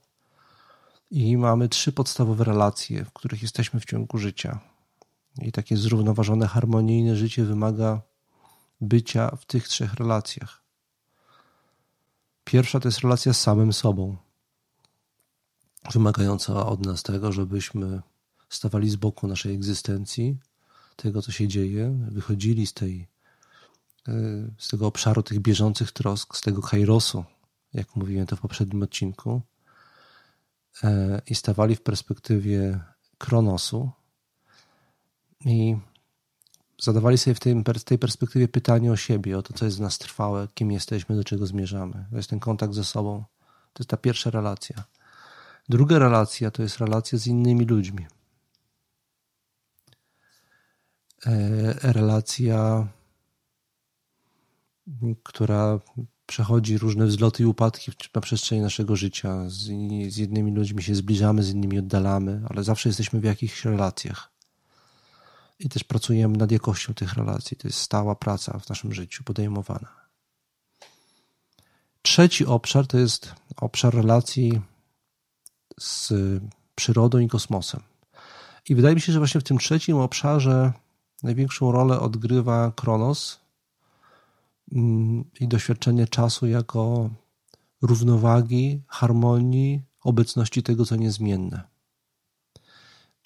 i 1.12 1.38
mamy 1.38 1.70
trzy 1.70 1.92
podstawowe 1.92 2.44
relacje, 2.44 3.06
w 3.06 3.14
których 3.14 3.42
jesteśmy 3.42 3.80
w 3.80 3.86
ciągu 3.86 4.18
życia. 4.18 4.60
I 5.42 5.52
takie 5.52 5.78
zrównoważone, 5.78 6.48
harmonijne 6.48 7.16
życie 7.16 7.44
wymaga 7.44 8.02
bycia 8.82 9.36
w 9.36 9.46
tych 9.46 9.68
trzech 9.68 9.94
relacjach. 9.94 10.64
Pierwsza 12.44 12.80
to 12.80 12.88
jest 12.88 13.00
relacja 13.00 13.34
z 13.34 13.42
samym 13.42 13.74
sobą, 13.74 14.18
wymagająca 15.92 16.66
od 16.66 16.86
nas 16.86 17.04
tego, 17.04 17.32
żebyśmy 17.32 18.02
stawali 18.50 18.90
z 18.90 18.96
boku 18.96 19.28
naszej 19.28 19.56
egzystencji, 19.56 20.38
tego, 20.96 21.22
co 21.22 21.32
się 21.32 21.48
dzieje, 21.48 22.08
wychodzili 22.12 22.68
z 22.68 22.74
tej, 22.74 23.08
e, 24.08 24.14
z 24.58 24.68
tego 24.68 24.88
obszaru 24.88 25.24
tych 25.24 25.40
bieżących 25.40 25.92
trosk, 25.92 26.36
z 26.36 26.42
tego 26.42 26.62
kairosu, 26.62 27.24
jak 27.74 27.96
mówiłem 27.96 28.28
to 28.28 28.36
w 28.36 28.42
poprzednim 28.42 28.84
odcinku, 28.84 29.42
e, 30.84 31.22
i 31.28 31.36
stawali 31.36 31.76
w 31.76 31.82
perspektywie 31.82 32.80
kronosu, 33.18 33.92
i 35.46 35.78
zadawali 36.82 37.18
sobie 37.18 37.36
w 37.36 37.84
tej, 37.84 38.00
perspektywie 38.00 38.48
pytanie 38.48 38.92
o 38.92 38.96
siebie, 38.96 39.38
o 39.38 39.42
to, 39.42 39.54
co 39.54 39.66
jest 39.66 39.78
w 39.78 39.82
nas 39.82 39.98
trwałe, 39.98 40.48
kim 40.54 40.72
jesteśmy, 40.72 41.16
do 41.16 41.24
czego 41.24 41.46
zmierzamy. 41.46 42.06
To 42.12 42.18
jest 42.18 42.30
ten 42.30 42.40
kontakt 42.40 42.74
ze 42.74 42.84
sobą. 42.84 43.24
To 43.74 43.82
jest 43.82 43.90
ta 43.90 43.98
pierwsza 43.98 44.30
relacja. 44.30 44.84
Druga 45.70 46.00
relacja 46.00 46.52
to 46.52 46.64
jest 46.64 46.78
relacja 46.78 47.20
z 47.20 47.28
innymi 47.28 47.66
ludźmi. 47.66 48.08
E, 51.26 51.74
relacja, 51.92 52.88
która 55.24 55.80
przechodzi 56.26 56.78
różne 56.78 57.06
wzloty 57.06 57.44
i 57.44 57.46
upadki 57.46 57.92
na 58.16 58.22
przestrzeni 58.22 58.62
naszego 58.62 58.96
życia. 58.96 59.50
Z, 59.50 59.68
jednymi 60.18 60.52
ludźmi 60.52 60.84
się 60.84 60.96
zbliżamy, 60.96 61.44
z 61.44 61.50
innymi 61.50 61.80
oddalamy, 61.80 62.42
ale 62.50 62.64
zawsze 62.64 62.90
jesteśmy 62.90 63.20
w 63.20 63.24
jakichś 63.24 63.66
relacjach 63.66 64.37
i 65.60 65.70
też 65.70 65.84
pracujemy 65.84 66.38
nad 66.38 66.52
jakością 66.52 66.94
tych 66.94 67.14
relacji. 67.14 67.58
To 67.58 67.68
jest 67.68 67.80
stała 67.80 68.16
praca 68.16 68.60
w 68.60 68.70
naszym 68.70 68.94
życiu 68.94 69.24
podejmowana. 69.24 70.08
Trzeci 72.02 72.46
obszar 72.46 72.88
to 72.88 72.98
jest 72.98 73.36
obszar 73.56 73.96
relacji 73.96 74.62
z 75.80 76.14
przyrodą 76.76 77.20
i 77.20 77.28
kosmosem. 77.28 77.82
I 78.70 78.76
wydaje 78.76 78.96
mi 78.96 79.02
się, 79.02 79.14
że 79.14 79.20
właśnie 79.20 79.42
w 79.42 79.44
tym 79.44 79.58
trzecim 79.58 79.98
obszarze 79.98 80.74
największą 81.24 81.72
rolę 81.72 82.00
odgrywa 82.00 82.72
Kronos 82.76 83.40
mm, 84.72 85.24
i 85.40 85.48
doświadczenie 85.48 86.08
czasu 86.08 86.48
jako 86.48 87.10
równowagi, 87.82 88.82
harmonii, 88.88 89.82
obecności 90.04 90.64
tego, 90.64 90.86
co 90.86 90.96
niezmienne. 90.96 91.77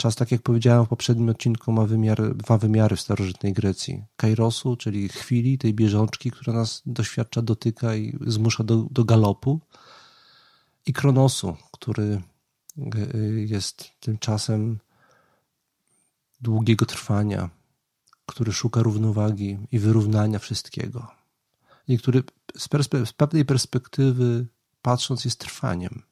Czas, 0.01 0.15
tak 0.15 0.31
jak 0.31 0.41
powiedziałem 0.41 0.85
w 0.85 0.89
poprzednim 0.89 1.29
odcinku, 1.29 1.71
ma 1.71 1.85
wymiar, 1.85 2.35
dwa 2.35 2.57
wymiary 2.57 2.95
w 2.95 3.01
starożytnej 3.01 3.53
Grecji. 3.53 4.03
Kairosu, 4.15 4.75
czyli 4.75 5.09
chwili, 5.09 5.57
tej 5.57 5.73
bieżączki, 5.73 6.31
która 6.31 6.53
nas 6.53 6.81
doświadcza, 6.85 7.41
dotyka 7.41 7.95
i 7.95 8.17
zmusza 8.27 8.63
do, 8.63 8.87
do 8.91 9.03
galopu. 9.03 9.59
I 10.85 10.93
Kronosu, 10.93 11.57
który 11.71 12.21
y, 13.13 13.45
jest 13.49 13.89
tym 13.99 14.17
czasem 14.17 14.79
długiego 16.41 16.85
trwania, 16.85 17.49
który 18.25 18.53
szuka 18.53 18.83
równowagi 18.83 19.57
i 19.71 19.79
wyrównania 19.79 20.39
wszystkiego. 20.39 21.07
I 21.87 21.97
który 21.97 22.23
z, 22.57 22.67
perspe 22.67 23.05
z 23.05 23.13
pewnej 23.13 23.45
perspektywy 23.45 24.47
patrząc 24.81 25.25
jest 25.25 25.39
trwaniem. 25.39 26.03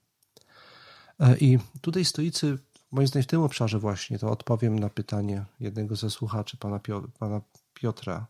E, 1.19 1.37
I 1.37 1.59
tutaj 1.81 2.05
stoicy 2.05 2.57
Moim 2.91 3.07
zdaniem 3.07 3.23
w 3.23 3.27
tym 3.27 3.41
obszarze 3.41 3.79
właśnie 3.79 4.19
to 4.19 4.31
odpowiem 4.31 4.79
na 4.79 4.89
pytanie 4.89 5.45
jednego 5.59 5.95
ze 5.95 6.09
słuchaczy, 6.09 6.57
pana, 6.57 6.79
Piotra, 6.79 7.11
pana 7.19 7.41
Piotra, 7.73 8.27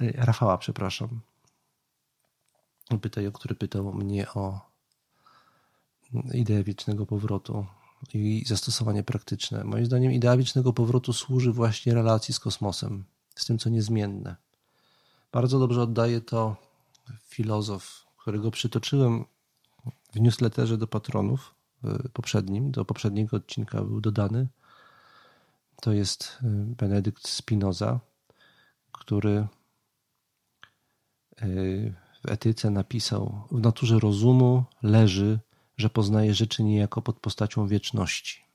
Rafała, 0.00 0.58
przepraszam. 0.58 1.20
Pytaj, 3.00 3.30
który 3.32 3.54
pytał 3.54 3.92
mnie 3.92 4.28
o 4.28 4.60
ideę 6.34 6.64
wiecznego 6.64 7.06
powrotu. 7.06 7.66
i 8.14 8.44
zastosowanie 8.46 9.02
praktyczne. 9.02 9.64
Moim 9.64 9.86
zdaniem 9.86 10.12
idea 10.12 10.36
wiecznego 10.36 10.72
powrotu 10.72 11.12
służy 11.12 11.52
właśnie 11.52 11.94
relacji 11.94 12.34
z 12.34 12.40
kosmosem, 12.40 13.04
z 13.36 13.46
tym, 13.46 13.58
co 13.58 13.70
niezmienne. 13.70 14.36
Bardzo 15.32 15.58
dobrze 15.58 15.82
oddaje 15.82 16.20
to 16.20 16.56
filozof, 17.24 18.06
którego 18.16 18.50
przytoczyłem 18.50 19.24
w 20.12 20.20
newsletterze 20.20 20.78
do 20.78 20.86
patronów 20.86 21.55
poprzednim, 22.12 22.70
do 22.70 22.84
poprzedniego 22.84 23.36
odcinka 23.36 23.82
był 23.82 24.00
dodany. 24.00 24.48
To 25.80 25.92
jest 25.92 26.38
y, 26.42 26.46
Benedykt 26.76 27.28
Spinoza, 27.28 28.00
który 28.92 29.46
y, 31.42 31.94
w 32.24 32.30
etyce 32.30 32.70
napisał: 32.70 33.42
W 33.50 33.60
naturze 33.60 33.98
rozumu 33.98 34.64
leży, 34.82 35.38
że 35.76 35.90
poznaje 35.90 36.34
rzeczy 36.34 36.62
niejako 36.62 37.02
pod 37.02 37.20
postacią 37.20 37.66
wieczności. 37.66 38.46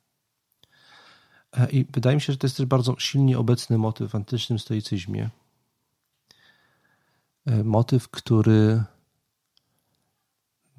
E, 1.54 1.70
I 1.72 1.86
wydaje 1.86 2.16
mi 2.16 2.22
się, 2.22 2.34
że 2.34 2.40
to 2.40 2.48
jest 2.48 2.58
też 2.58 2.66
bardzo 2.66 2.96
silnie 3.00 3.40
obecny 3.40 3.78
motyw 3.78 4.12
w 4.12 4.16
antycznym 4.16 4.60
stoicyzmie. 4.60 5.30
E, 7.46 7.64
motyw, 7.64 8.10
który 8.10 8.84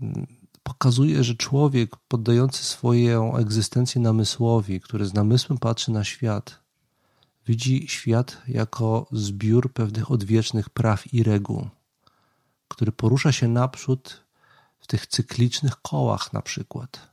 mm, 0.03 0.27
pokazuje, 0.63 1.25
że 1.25 1.35
człowiek 1.35 1.97
poddający 2.09 2.65
swoją 2.65 3.37
egzystencję 3.37 4.01
namysłowi, 4.01 4.81
który 4.81 5.07
z 5.07 5.15
namysłem 5.15 5.59
patrzy 5.59 5.91
na 5.91 6.05
świat, 6.05 6.61
widzi 7.47 7.89
świat 7.89 8.43
jako 8.49 9.07
zbiór 9.13 9.73
pewnych 9.73 10.11
odwiecznych 10.11 10.71
praw 10.71 11.15
i 11.15 11.23
reguł, 11.23 11.69
który 12.69 12.93
porusza 12.93 13.33
się 13.33 13.49
naprzód 13.49 14.23
w 14.81 14.87
tych 14.87 15.07
cyklicznych 15.07 15.77
kołach 15.83 16.33
na 16.33 16.43
przykład, 16.43 17.11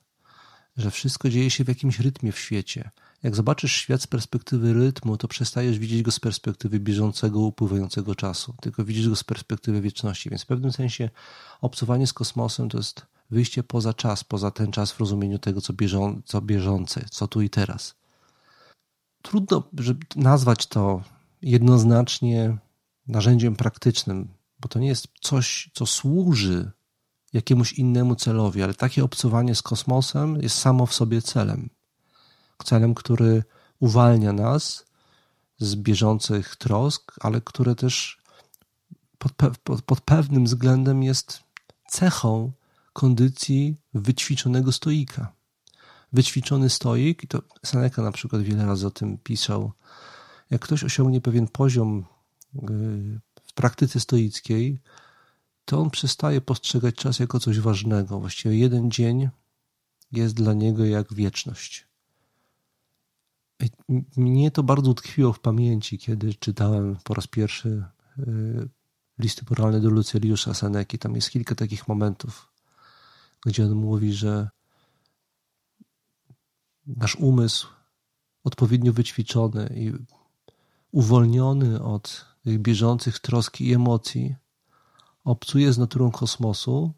że 0.77 0.91
wszystko 0.91 1.29
dzieje 1.29 1.49
się 1.49 1.63
w 1.63 1.67
jakimś 1.67 1.99
rytmie 1.99 2.31
w 2.31 2.39
świecie. 2.39 2.91
Jak 3.23 3.35
zobaczysz 3.35 3.75
świat 3.75 4.01
z 4.01 4.07
perspektywy 4.07 4.73
rytmu, 4.73 5.17
to 5.17 5.27
przestajesz 5.27 5.79
widzieć 5.79 6.01
go 6.01 6.11
z 6.11 6.19
perspektywy 6.19 6.79
bieżącego, 6.79 7.39
upływającego 7.39 8.15
czasu, 8.15 8.55
tylko 8.61 8.85
widzisz 8.85 9.09
go 9.09 9.15
z 9.15 9.23
perspektywy 9.23 9.81
wieczności. 9.81 10.29
Więc 10.29 10.43
w 10.43 10.45
pewnym 10.45 10.71
sensie 10.71 11.09
obcowanie 11.61 12.07
z 12.07 12.13
kosmosem 12.13 12.69
to 12.69 12.77
jest 12.77 13.05
wyjście 13.31 13.63
poza 13.63 13.93
czas, 13.93 14.23
poza 14.23 14.51
ten 14.51 14.71
czas 14.71 14.91
w 14.91 14.99
rozumieniu 14.99 15.39
tego, 15.39 15.61
co, 15.61 15.73
bieżą, 15.73 16.21
co 16.25 16.41
bieżące, 16.41 17.05
co 17.11 17.27
tu 17.27 17.41
i 17.41 17.49
teraz. 17.49 17.95
Trudno 19.21 19.63
żeby 19.77 20.05
nazwać 20.15 20.67
to 20.67 21.03
jednoznacznie 21.41 22.57
narzędziem 23.07 23.55
praktycznym, 23.55 24.27
bo 24.59 24.69
to 24.69 24.79
nie 24.79 24.87
jest 24.87 25.07
coś, 25.21 25.69
co 25.73 25.85
służy 25.85 26.71
jakiemuś 27.33 27.73
innemu 27.73 28.15
celowi, 28.15 28.63
ale 28.63 28.73
takie 28.73 29.03
obcowanie 29.03 29.55
z 29.55 29.61
kosmosem 29.61 30.41
jest 30.41 30.57
samo 30.57 30.85
w 30.85 30.93
sobie 30.93 31.21
celem. 31.21 31.69
Celem, 32.63 32.95
który 32.95 33.43
uwalnia 33.79 34.33
nas 34.33 34.85
z 35.57 35.75
bieżących 35.75 36.55
trosk, 36.55 37.15
ale 37.21 37.41
które 37.41 37.75
też 37.75 38.17
pod, 39.17 39.33
pod, 39.63 39.81
pod 39.81 40.01
pewnym 40.01 40.45
względem 40.45 41.03
jest 41.03 41.43
cechą 41.87 42.51
kondycji 42.99 43.75
wyćwiczonego 43.93 44.71
stoika. 44.71 45.33
Wyćwiczony 46.13 46.69
stoik, 46.69 47.23
i 47.23 47.27
to 47.27 47.41
Seneca 47.65 48.01
na 48.01 48.11
przykład 48.11 48.41
wiele 48.41 48.65
razy 48.65 48.87
o 48.87 48.91
tym 48.91 49.17
pisał, 49.17 49.71
jak 50.49 50.61
ktoś 50.61 50.83
osiągnie 50.83 51.21
pewien 51.21 51.47
poziom 51.47 52.05
y, 52.55 53.19
w 53.45 53.53
praktyce 53.53 53.99
stoickiej, 53.99 54.79
to 55.65 55.79
on 55.81 55.89
przestaje 55.89 56.41
postrzegać 56.41 56.95
czas 56.95 57.19
jako 57.19 57.39
coś 57.39 57.59
ważnego. 57.59 58.19
Właściwie 58.19 58.57
jeden 58.57 58.91
dzień 58.91 59.29
jest 60.11 60.35
dla 60.35 60.53
niego 60.53 60.85
jak 60.85 61.13
wieczność. 61.13 61.87
Mnie 64.17 64.51
to 64.51 64.63
bardzo 64.63 64.91
utkwiło 64.91 65.33
w 65.33 65.39
pamięci, 65.39 65.97
kiedy 65.97 66.33
czytałem 66.33 66.97
po 67.03 67.13
raz 67.13 67.27
pierwszy 67.27 67.83
y, 68.19 68.69
listy 69.19 69.45
moralne 69.49 69.79
do 69.81 69.89
Luceliusza 69.89 70.53
Seneki. 70.53 70.99
Tam 70.99 71.15
jest 71.15 71.29
kilka 71.29 71.55
takich 71.55 71.87
momentów, 71.87 72.49
gdzie 73.45 73.65
on 73.65 73.75
mówi, 73.75 74.13
że 74.13 74.49
nasz 76.87 77.15
umysł 77.15 77.67
odpowiednio 78.43 78.93
wyćwiczony 78.93 79.73
i 79.75 79.93
uwolniony 80.91 81.83
od 81.83 82.25
bieżących 82.45 83.19
troski 83.19 83.67
i 83.67 83.73
emocji 83.73 84.35
obcuje 85.23 85.73
z 85.73 85.77
naturą 85.77 86.11
kosmosu 86.11 86.93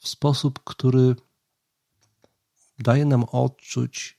w 0.00 0.08
sposób, 0.08 0.60
który 0.64 1.16
daje 2.78 3.04
nam 3.04 3.24
odczuć 3.24 4.18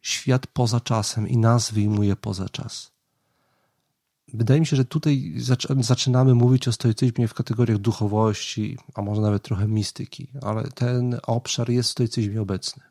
świat 0.00 0.46
poza 0.46 0.80
czasem 0.80 1.28
i 1.28 1.36
nas 1.36 1.70
wyjmuje 1.70 2.16
poza 2.16 2.48
czas. 2.48 2.91
Wydaje 4.28 4.60
mi 4.60 4.66
się, 4.66 4.76
że 4.76 4.84
tutaj 4.84 5.34
zaczynamy 5.80 6.34
mówić 6.34 6.68
o 6.68 6.72
stoicyzmie 6.72 7.28
w 7.28 7.34
kategoriach 7.34 7.78
duchowości, 7.78 8.78
a 8.94 9.02
może 9.02 9.20
nawet 9.20 9.42
trochę 9.42 9.68
mistyki, 9.68 10.28
ale 10.42 10.68
ten 10.68 11.20
obszar 11.26 11.70
jest 11.70 11.88
w 11.88 11.92
stoicyzmie 11.92 12.42
obecny. 12.42 12.82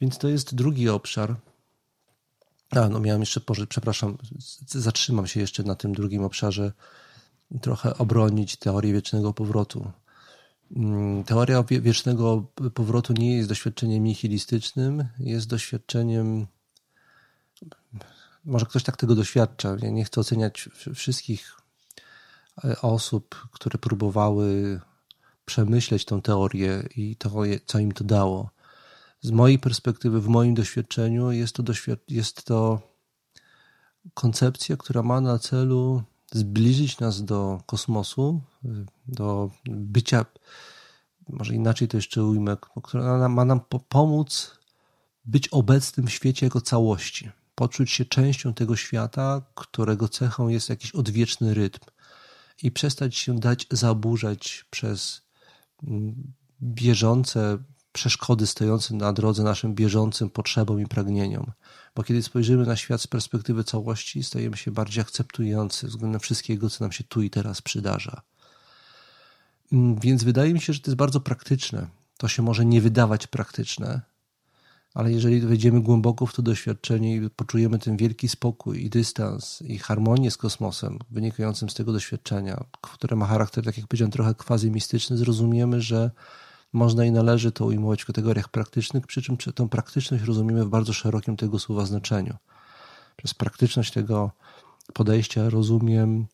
Więc 0.00 0.18
to 0.18 0.28
jest 0.28 0.54
drugi 0.54 0.88
obszar. 0.88 1.36
A, 2.70 2.88
no 2.88 3.00
miałem 3.00 3.22
jeszcze, 3.22 3.40
przepraszam, 3.68 4.18
zatrzymam 4.66 5.26
się 5.26 5.40
jeszcze 5.40 5.62
na 5.62 5.74
tym 5.74 5.92
drugim 5.92 6.24
obszarze, 6.24 6.72
trochę 7.60 7.98
obronić 7.98 8.56
teorię 8.56 8.92
wiecznego 8.92 9.32
powrotu. 9.32 9.90
Mm, 10.76 11.24
teoria 11.24 11.62
wiecznego 11.62 12.46
powrotu 12.74 13.12
nie 13.12 13.36
jest 13.36 13.48
doświadczeniem 13.48 14.04
nihilistycznym, 14.04 15.04
jest 15.18 15.46
doświadczeniem 15.46 16.46
może 18.46 18.66
ktoś 18.66 18.82
tak 18.82 18.96
tego 18.96 19.14
doświadcza. 19.14 19.76
Ja 19.82 19.90
nie 19.90 20.04
chcę 20.04 20.20
oceniać 20.20 20.68
wszystkich 20.94 21.56
e, 22.64 22.80
osób, 22.80 23.48
które 23.52 23.78
próbowały 23.78 24.80
przemyśleć 25.44 26.04
tę 26.04 26.22
teorię 26.22 26.88
i 26.96 27.16
to, 27.16 27.30
co 27.66 27.78
im 27.78 27.92
to 27.92 28.04
dało. 28.04 28.50
Z 29.20 29.30
mojej 29.30 29.58
perspektywy, 29.58 30.20
w 30.20 30.28
moim 30.28 30.54
doświadczeniu, 30.54 31.30
jest 31.30 31.54
to, 31.54 31.62
doświad 31.62 31.98
jest 32.08 32.44
to 32.44 32.80
koncepcja, 34.14 34.76
która 34.76 35.02
ma 35.02 35.20
na 35.20 35.38
celu 35.38 36.02
zbliżyć 36.32 36.98
nas 36.98 37.24
do 37.24 37.60
kosmosu, 37.66 38.40
do 39.08 39.50
bycia, 39.64 40.24
może 41.28 41.54
inaczej 41.54 41.88
to 41.88 41.96
jeszcze 41.96 42.24
ujmę, 42.24 42.56
która 42.82 43.28
ma 43.28 43.44
nam 43.44 43.60
pomóc 43.88 44.58
być 45.24 45.48
obecnym 45.48 46.06
w 46.06 46.12
świecie 46.12 46.46
jako 46.46 46.60
całości 46.60 47.30
poczuć 47.56 47.90
się 47.90 48.04
częścią 48.04 48.54
tego 48.54 48.76
świata, 48.76 49.42
którego 49.54 50.08
cechą 50.08 50.48
jest 50.48 50.68
jakiś 50.68 50.92
odwieczny 50.92 51.54
rytm 51.54 51.80
i 52.62 52.70
przestać 52.70 53.16
się 53.16 53.38
dać 53.38 53.66
zaburzać 53.70 54.64
przez 54.70 55.22
mm, 55.82 56.32
bieżące 56.62 57.58
przeszkody 57.92 58.46
stojące 58.46 58.94
na 58.94 59.12
drodze 59.12 59.42
naszym 59.42 59.74
bieżącym 59.74 60.30
potrzebom 60.30 60.80
i 60.80 60.86
pragnieniom. 60.86 61.52
Bo 61.94 62.02
kiedy 62.02 62.22
spojrzymy 62.22 62.66
na 62.66 62.76
świat 62.76 63.00
z 63.00 63.06
perspektywy 63.06 63.64
całości, 63.64 64.22
stajemy 64.22 64.56
się 64.56 64.70
bardziej 64.70 65.02
akceptujący 65.02 65.86
względem 65.86 66.20
wszystkiego, 66.20 66.70
co 66.70 66.84
nam 66.84 66.92
się 66.92 67.04
tu 67.04 67.22
i 67.22 67.30
teraz 67.30 67.62
przydarza. 67.62 68.22
Mm, 69.72 70.00
więc 70.00 70.24
wydaje 70.24 70.54
mi 70.54 70.60
się, 70.60 70.72
że 70.72 70.80
to 70.80 70.90
jest 70.90 70.96
bardzo 70.96 71.20
praktyczne. 71.20 71.88
To 72.16 72.28
się 72.28 72.42
może 72.42 72.64
nie 72.64 72.80
wydawać 72.80 73.26
praktyczne, 73.26 74.00
ale 74.96 75.12
jeżeli 75.12 75.40
wejdziemy 75.40 75.80
głęboko 75.80 76.26
w 76.26 76.32
to 76.32 76.42
doświadczenie 76.42 77.16
i 77.16 77.30
poczujemy 77.30 77.78
ten 77.78 77.96
wielki 77.96 78.28
spokój 78.28 78.84
i 78.84 78.90
dystans 78.90 79.62
i 79.62 79.78
harmonię 79.78 80.30
z 80.30 80.36
kosmosem 80.36 80.98
wynikającym 81.10 81.70
z 81.70 81.74
tego 81.74 81.92
doświadczenia, 81.92 82.64
które 82.80 83.16
ma 83.16 83.26
charakter, 83.26 83.64
tak 83.64 83.76
jak 83.78 83.86
powiedziałem, 83.86 84.12
trochę 84.12 84.34
quasi-mistyczny, 84.34 85.16
zrozumiemy, 85.16 85.80
że 85.80 86.10
można 86.72 87.04
i 87.04 87.10
należy 87.10 87.52
to 87.52 87.66
ujmować 87.66 88.02
w 88.02 88.06
kategoriach 88.06 88.48
praktycznych, 88.48 89.06
przy 89.06 89.22
czym 89.22 89.36
tę 89.36 89.68
praktyczność 89.68 90.24
rozumiemy 90.24 90.64
w 90.64 90.68
bardzo 90.68 90.92
szerokim 90.92 91.36
tego 91.36 91.58
słowa 91.58 91.86
znaczeniu. 91.86 92.36
Przez 93.16 93.34
praktyczność 93.34 93.92
tego 93.92 94.30
podejścia 94.94 95.50
rozumiem, 95.50 96.26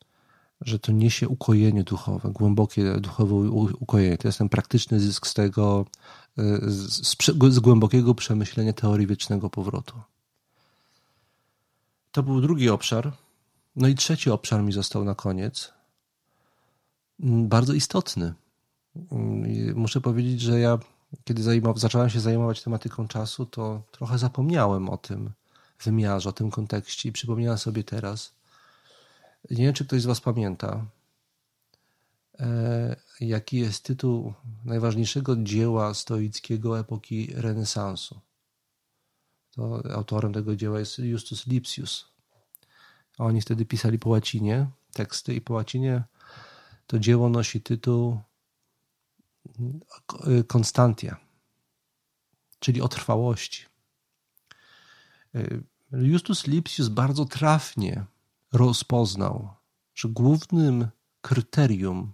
że 0.64 0.78
to 0.78 0.92
niesie 0.92 1.28
ukojenie 1.28 1.84
duchowe, 1.84 2.30
głębokie 2.30 3.00
duchowe 3.00 3.34
ukojenie. 3.78 4.18
To 4.18 4.28
jest 4.28 4.38
ten 4.38 4.48
praktyczny 4.48 5.00
zysk 5.00 5.26
z 5.26 5.34
tego, 5.34 5.86
z, 6.62 7.16
z 7.50 7.58
głębokiego 7.58 8.14
przemyślenia 8.14 8.72
teorii 8.72 9.06
wiecznego 9.06 9.50
powrotu. 9.50 10.00
To 12.12 12.22
był 12.22 12.40
drugi 12.40 12.70
obszar. 12.70 13.12
No 13.76 13.88
i 13.88 13.94
trzeci 13.94 14.30
obszar 14.30 14.62
mi 14.62 14.72
został 14.72 15.04
na 15.04 15.14
koniec. 15.14 15.72
Mm, 17.20 17.48
bardzo 17.48 17.72
istotny. 17.72 18.34
Mm, 19.12 19.76
muszę 19.76 20.00
powiedzieć, 20.00 20.40
że 20.40 20.60
ja, 20.60 20.78
kiedy 21.24 21.42
zacząłem 21.76 22.10
się 22.10 22.20
zajmować 22.20 22.62
tematyką 22.62 23.08
czasu, 23.08 23.46
to 23.46 23.82
trochę 23.90 24.18
zapomniałem 24.18 24.88
o 24.88 24.96
tym 24.96 25.30
wymiarze, 25.84 26.28
o 26.28 26.32
tym 26.32 26.50
kontekście 26.50 27.08
i 27.08 27.12
przypomniałem 27.12 27.58
sobie 27.58 27.84
teraz. 27.84 28.32
Nie 29.50 29.64
wiem, 29.64 29.74
czy 29.74 29.84
ktoś 29.84 30.02
z 30.02 30.06
Was 30.06 30.20
pamięta. 30.20 30.86
e, 32.40 32.96
jaki 33.20 33.56
jest 33.56 33.84
tytuł 33.84 34.34
najważniejszego 34.64 35.36
dzieła 35.36 35.94
stoickiego 35.94 36.80
epoki 36.80 37.32
renesansu. 37.34 38.20
To 39.54 39.82
autorem 39.94 40.32
tego 40.32 40.56
dzieła 40.56 40.78
jest 40.78 40.98
Justus 40.98 41.46
Lipsius. 41.46 42.08
Oni 43.18 43.40
wtedy 43.40 43.64
pisali 43.64 43.98
po 43.98 44.10
łacinie 44.10 44.66
teksty 44.92 45.34
i 45.34 45.40
po 45.40 45.54
łacinie 45.54 46.02
to 46.86 46.98
dzieło 46.98 47.28
nosi 47.28 47.60
tytuł 47.60 48.20
Konstantia, 50.46 51.16
czyli 52.58 52.80
o 52.82 52.88
trwałości. 52.88 53.66
Justus 55.92 56.46
Lipsius 56.46 56.88
bardzo 56.88 57.24
trafnie 57.24 58.04
rozpoznał, 58.52 59.54
że 59.94 60.08
głównym 60.08 60.88
kryterium 61.20 62.12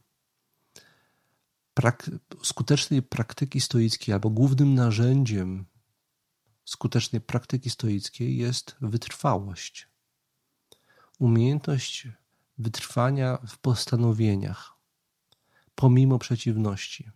prak 1.75 2.11
skutecznej 2.43 3.03
praktyki 3.03 3.61
stoickiej 3.61 4.13
albo 4.13 4.31
głównym 4.31 4.75
narzędziem 4.75 5.67
skutecznej 6.65 7.21
praktyki 7.21 7.71
stoickiej 7.71 8.37
jest 8.37 8.77
wytrwałość. 8.81 9.89
Umiejętność 11.19 12.09
wytrwania 12.59 13.39
w 13.47 13.59
postanowieniach, 13.59 14.75
pomimo 15.75 16.19
przeciwności. 16.19 17.11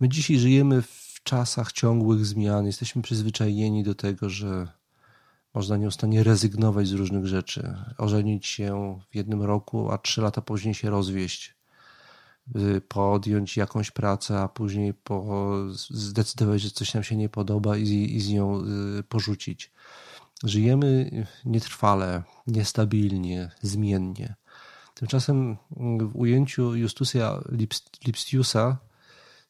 My 0.00 0.08
dzisiaj 0.08 0.38
żyjemy 0.38 0.82
w 0.82 1.20
czasach 1.22 1.72
ciągłych 1.72 2.26
zmian, 2.26 2.66
jesteśmy 2.66 3.02
przyzwyczajeni 3.02 3.84
do 3.84 3.94
tego, 3.94 4.30
że 4.30 4.68
można 5.56 5.76
nieustannie 5.76 6.22
rezygnować 6.22 6.88
z 6.88 6.92
różnych 6.92 7.26
rzeczy, 7.26 7.74
ożenić 7.98 8.46
się 8.46 8.98
w 9.10 9.14
jednym 9.14 9.42
roku, 9.42 9.90
a 9.90 9.98
trzy 9.98 10.20
lata 10.20 10.40
później 10.40 10.74
się 10.74 10.90
rozwieść, 10.90 11.54
y, 12.56 12.80
podjąć 12.80 13.56
jakąś 13.56 13.90
pracę, 13.90 14.38
a 14.40 14.48
później 14.48 14.94
po, 14.94 15.46
zdecydować, 15.90 16.60
że 16.60 16.70
coś 16.70 16.94
nam 16.94 17.02
się 17.02 17.16
nie 17.16 17.28
podoba 17.28 17.76
i, 17.76 18.16
i 18.16 18.20
z 18.20 18.28
nią 18.28 18.62
y, 18.98 19.02
porzucić. 19.02 19.72
Żyjemy 20.44 21.10
nietrwale, 21.44 22.22
niestabilnie, 22.46 23.50
zmiennie. 23.62 24.34
Tymczasem 24.94 25.56
w 26.00 26.16
ujęciu 26.16 26.74
Justusa 26.74 27.40
Lipstiusa 28.06 28.78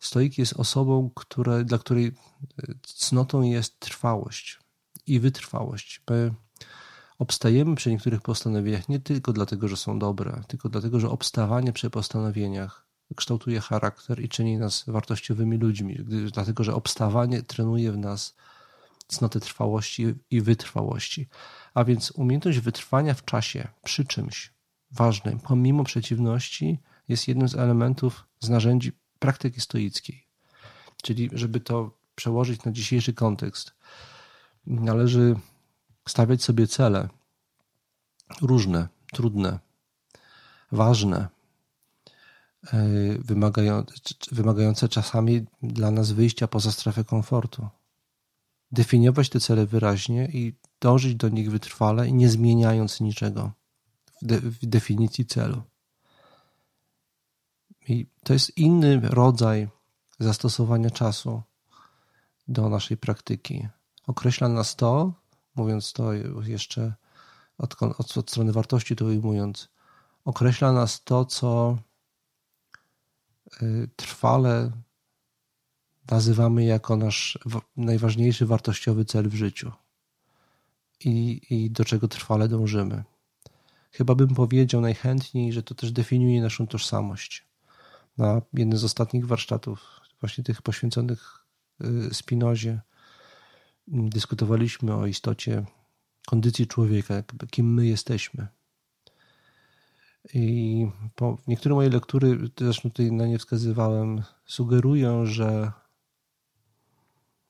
stoik 0.01 0.39
jest 0.39 0.53
osobą, 0.53 1.11
dla 1.65 1.79
której 1.79 2.13
cnotą 2.83 3.43
jest 3.43 3.81
trwałość 3.81 4.66
i 5.07 5.21
wytrwałość. 5.21 6.03
My 6.11 6.35
obstajemy 7.19 7.75
przy 7.75 7.91
niektórych 7.91 8.21
postanowieniach 8.21 8.89
nie 8.89 9.01
tylko 9.01 9.33
dlatego, 9.33 9.69
że 9.69 9.77
są 9.77 9.99
dobre, 9.99 10.43
tylko 10.49 10.69
dlatego, 10.69 11.01
że 11.01 11.11
obstawanie 11.11 11.73
przy 11.73 11.91
postanowieniach 11.91 12.87
kształtuje 13.17 13.61
charakter 13.61 14.21
i 14.21 14.29
czyni 14.29 14.59
nas 14.59 14.85
wartościowymi 14.87 15.59
ludźmi, 15.59 15.99
dlatego, 16.33 16.65
że 16.65 16.75
obstawanie 16.75 17.43
trenuje 17.43 17.93
w 17.93 17.99
nas 17.99 18.35
cnoty 19.09 19.41
trwałości 19.41 20.15
i 20.31 20.41
wytrwałości. 20.41 21.29
A 21.75 21.85
więc 21.85 22.11
umiejętność 22.11 22.59
wytrwania 22.59 23.15
w 23.15 23.25
czasie 23.25 23.69
przy 23.85 24.05
czymś 24.05 24.53
ważnym, 24.91 25.39
pomimo 25.39 25.85
przeciwności, 25.85 26.79
jest 27.09 27.29
jednym 27.29 27.49
z 27.49 27.55
elementów, 27.55 28.25
z 28.41 28.49
narzędzi 28.49 28.93
praktyki 29.19 29.61
stoickiej. 29.61 30.27
Czyli, 31.03 31.31
żeby 31.33 31.61
to 31.61 31.91
przełożyć 32.15 32.65
na 32.65 32.73
dzisiejszy 32.73 33.15
kontekst, 33.15 33.76
należy 34.67 35.37
stawiać 36.09 36.43
sobie 36.43 36.67
cele 36.67 37.09
różne, 38.43 38.89
trudne, 39.13 39.59
ważne, 40.73 41.29
e, 42.73 42.79
wymagające 44.33 44.89
czasami 44.89 45.47
dla 45.63 45.91
nas 45.91 46.13
wyjścia 46.13 46.49
poza 46.49 46.73
strefę 46.73 47.05
komfortu. 47.05 47.69
Definiować 48.73 49.29
te 49.29 49.41
cele 49.41 49.67
wyraźnie 49.67 50.29
i 50.33 50.55
dążyć 50.81 51.15
do 51.15 51.29
nich 51.29 51.51
wytrwale 51.51 52.13
nie 52.13 52.29
zmieniając 52.31 53.01
niczego 53.01 53.53
w, 54.23 54.61
w 54.61 54.67
definicji 54.67 55.27
celu. 55.27 55.63
I 57.89 58.07
to 58.25 58.33
jest 58.33 58.59
inny 58.59 59.01
rodzaj 59.01 59.69
zastosowania 60.19 60.91
czasu 60.91 61.43
do 62.49 62.69
naszej 62.69 62.97
praktyki. 62.97 63.69
Określa 64.07 64.49
nas 64.49 64.77
to, 64.77 65.13
mówiąc 65.55 65.93
to 65.93 66.13
jeszcze 66.43 66.95
od, 67.59 67.83
od, 67.83 68.17
od 68.19 68.31
strony 68.31 68.53
wartości 68.53 68.97
to 68.97 69.05
ujmując, 69.05 69.69
określa 70.25 70.73
nas 70.73 71.05
to, 71.05 71.25
co 71.25 71.79
y, 73.63 73.89
trwale 73.97 74.71
nazywamy 76.11 76.65
jako 76.65 76.97
nasz 76.97 77.39
najważniejszy 77.77 78.47
wartościowy 78.47 79.05
cel 79.05 79.29
w 79.29 79.35
życiu 79.35 79.73
i, 81.05 81.41
i 81.51 81.71
do 81.71 81.85
czego 81.85 82.09
trwale 82.09 82.49
dążymy. 82.49 83.05
Chyba 83.93 84.15
bym 84.15 84.35
powiedział 84.35 84.81
najchętniej, 84.81 85.53
że 85.53 85.63
to 85.63 85.75
też 85.75 85.93
definiuje 85.93 86.43
naszą 86.43 86.67
tożsamość. 86.67 87.47
Na 88.19 88.43
jednym 88.53 88.79
z 88.79 88.85
ostatnich 88.85 89.27
warsztatów, 89.27 90.01
właśnie 90.21 90.45
tych 90.45 90.63
poświęconych 90.63 91.45
y, 91.81 92.15
Spinozie, 92.15 92.81
dyskutowaliśmy 93.89 94.95
o 94.95 95.07
istocie 95.07 95.65
kondycji 96.27 96.67
człowieka, 96.67 97.23
kim 97.51 97.75
my 97.75 97.87
jesteśmy. 97.87 98.47
I 100.35 100.87
po, 101.15 101.39
niektóre 101.47 101.75
moje 101.75 101.91
lektury, 101.91 102.39
zresztą 102.59 102.91
tutaj 102.91 103.13
na 103.13 103.27
nie 103.27 103.39
wskazywałem, 103.39 104.23
sugerują, 104.47 105.27
że 105.27 105.73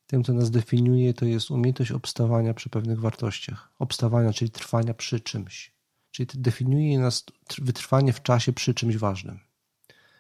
tym, 0.07 0.25
co 0.25 0.33
nas 0.33 0.51
definiuje, 0.51 1.15
to 1.15 1.25
jest 1.25 1.51
umiejętność 1.51 1.93
obstawania 1.93 2.55
przy 2.55 2.71
pewnych 2.71 3.01
wartościach. 3.01 3.71
Obstawania, 3.79 4.33
czyli 4.33 4.51
trwania 4.51 4.95
przy 4.95 5.21
czymś. 5.21 5.73
Czyli 6.11 6.29
definiuje 6.35 6.99
nas 6.99 7.25
wytrwanie 7.59 8.13
w 8.13 8.23
czasie 8.23 8.53
przy 8.53 8.75
czymś 8.75 8.97
ważnym. 8.97 9.41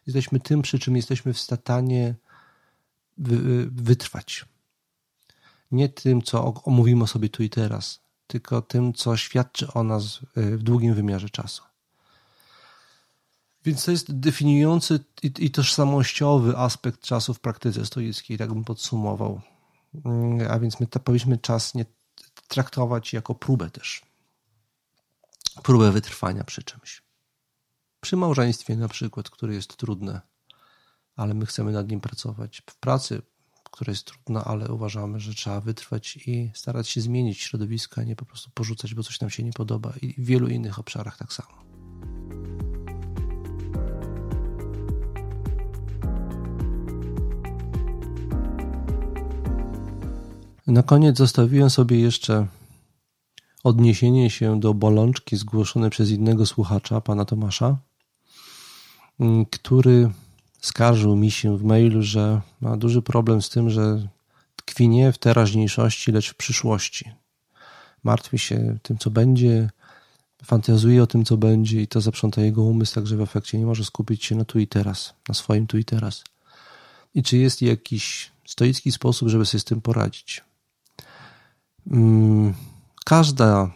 Jesteśmy 0.07 0.41
tym, 0.41 0.63
przy 0.63 0.79
czym 0.79 0.97
jesteśmy 0.97 1.33
w 1.33 1.39
stanie 1.39 2.15
wytrwać 3.69 4.45
nie 5.71 5.89
tym, 5.89 6.23
co 6.23 6.55
omówimy 6.65 7.07
sobie 7.07 7.29
tu 7.29 7.43
i 7.43 7.51
teraz, 7.51 8.01
tylko 8.27 8.63
tym, 8.63 8.93
co 8.93 9.17
świadczy 9.17 9.73
o 9.73 9.83
nas 9.83 10.21
y, 10.37 10.57
w 10.59 10.63
długim 10.63 10.95
wymiarze 10.95 11.31
czasu. 11.31 11.63
Więc 13.65 13.85
to 13.85 13.91
jest 13.91 14.19
definiujący 14.19 15.05
i, 15.23 15.51
tożsamościowy 15.51 16.57
aspekt 16.57 17.01
czasu 17.01 17.35
w 17.35 17.41
praktyce 17.41 17.87
stoickiej, 17.87 18.39
tak 18.39 18.53
bym 18.53 18.65
podsumował. 18.65 19.41
Mm, 20.05 20.51
a 20.51 20.59
więc 20.59 20.81
my 20.81 20.87
to 20.87 21.01
powinniśmy 21.01 21.39
czas 21.39 21.75
nie 21.75 21.85
traktować 22.49 23.13
jako 23.13 23.35
próbę 23.35 23.71
też. 23.71 24.03
Próbę 25.63 25.93
wytrwania 25.93 26.45
przy 26.45 26.63
czymś. 26.63 27.03
Przy 28.01 28.17
małżeństwie 28.17 28.77
na 28.77 28.89
przykład, 28.89 29.31
które 29.31 29.55
jest 29.55 29.77
trudne, 29.77 30.21
ale 31.17 31.35
my 31.35 31.47
chcemy 31.47 31.73
nad 31.73 31.89
nim 31.89 32.01
pracować. 32.01 32.63
W 32.71 32.77
pracy 32.77 33.23
która 33.77 33.91
jest 33.91 34.05
trudna, 34.05 34.45
ale 34.45 34.69
uważamy, 34.69 35.21
że 35.21 35.35
trzeba 35.35 35.61
wytrwać 35.61 36.17
i 36.27 36.51
starać 36.55 36.89
się 36.89 37.01
zmienić 37.01 37.41
środowisko, 37.41 38.01
a 38.01 38.05
nie 38.05 38.17
po 38.17 38.25
prostu 38.25 38.51
porzucać, 38.55 38.95
bo 38.95 39.03
coś 39.03 39.21
nam 39.21 39.31
się 39.31 39.43
nie 39.43 39.53
podoba 39.53 39.93
i 40.03 40.23
w 40.23 40.25
wielu 40.27 40.49
innych 40.49 40.79
obszarach 40.79 41.19
tak 41.19 41.33
samo. 41.33 41.49
Na 50.67 50.83
koniec 50.83 51.19
zostawiłem 51.19 51.71
sobie 51.71 52.01
jeszcze 52.01 52.47
odniesienie 53.65 54.31
się 54.31 54.61
do 54.61 54.75
bolączki 54.75 55.37
zgłoszone 55.37 55.91
przez 55.91 56.11
innego 56.11 56.47
słuchacza, 56.47 57.01
pana 57.01 57.25
Tomasza, 57.25 57.79
który 59.51 60.11
skarżył 60.61 61.17
mi 61.17 61.31
się 61.31 61.59
w 61.59 61.65
mailu, 61.65 62.03
że 62.03 62.41
ma 62.61 62.77
duży 62.77 63.03
problem 63.03 63.43
z 63.43 63.49
tym, 63.49 63.71
że 63.71 64.09
tkwi 64.57 64.89
nie 64.89 65.13
w 65.13 65.19
teraźniejszości, 65.19 66.13
lecz 66.13 66.31
w 66.31 66.35
przyszłości. 66.35 67.11
Martwi 68.05 68.39
się 68.39 68.79
tym, 68.83 68.99
co 68.99 69.11
będzie, 69.11 69.71
fantazuje 70.45 71.03
o 71.03 71.07
tym, 71.07 71.25
co 71.25 71.37
będzie 71.37 71.83
i 71.83 71.89
to 71.89 72.01
zaprząta 72.01 72.43
jego 72.43 72.63
umysł, 72.63 72.95
także 72.95 73.17
w 73.17 73.21
efekcie 73.21 73.59
nie 73.59 73.67
może 73.67 73.85
skupić 73.85 74.25
się 74.25 74.35
na 74.35 74.45
tu 74.45 74.59
i 74.59 74.67
teraz, 74.67 75.15
na 75.29 75.35
swoim 75.35 75.67
tu 75.67 75.79
i 75.79 75.85
teraz. 75.85 76.25
I 77.15 77.23
czy 77.23 77.37
jest 77.37 77.63
jakiś 77.63 78.31
stoicki 78.47 78.93
sposób, 78.93 79.29
żeby 79.29 79.47
sobie 79.47 79.61
z 79.61 79.65
tym 79.65 79.81
poradzić? 79.81 80.45
Mm, 81.91 82.55
każda 83.05 83.71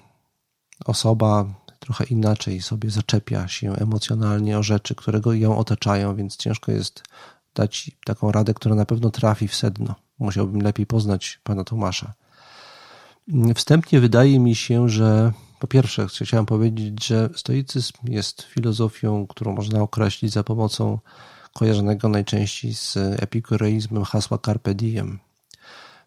osoba 0.84 1.44
trochę 1.90 2.04
inaczej 2.04 2.62
sobie 2.62 2.90
zaczepia 2.90 3.48
się 3.48 3.72
emocjonalnie 3.76 4.58
o 4.58 4.62
rzeczy, 4.62 4.94
które 4.94 5.38
ją 5.38 5.58
otaczają, 5.58 6.16
więc 6.16 6.36
ciężko 6.36 6.72
jest 6.72 7.02
dać 7.54 7.90
taką 8.04 8.32
radę, 8.32 8.54
która 8.54 8.74
na 8.74 8.84
pewno 8.84 9.10
trafi 9.10 9.48
w 9.48 9.54
sedno. 9.54 9.94
Musiałbym 10.18 10.62
lepiej 10.62 10.86
poznać 10.86 11.40
pana 11.44 11.64
Tomasza. 11.64 12.12
Wstępnie 13.54 14.00
wydaje 14.00 14.40
mi 14.40 14.54
się, 14.54 14.88
że 14.88 15.32
Po 15.60 15.66
pierwsze, 15.66 16.06
chciałem 16.24 16.46
powiedzieć, 16.46 17.06
że 17.06 17.28
stoicyzm 17.36 17.92
jest 18.04 18.42
filozofią, 18.42 19.26
którą 19.26 19.52
można 19.54 19.82
określić 19.82 20.32
za 20.32 20.44
pomocą 20.44 20.98
kojarzonego 21.54 22.08
najczęściej 22.08 22.74
z 22.74 22.96
epikureizmem 22.96 24.04
hasła 24.04 24.38
carpe 24.38 24.74
diem. 24.74 25.18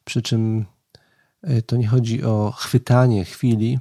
Przy 0.06 0.22
czym 0.22 0.65
e, 1.41 1.62
to 1.62 1.78
nie 1.78 1.88
chodzi 1.88 2.24
o 2.24 2.54
chwytanie 2.58 3.26
chwili, 3.26 3.80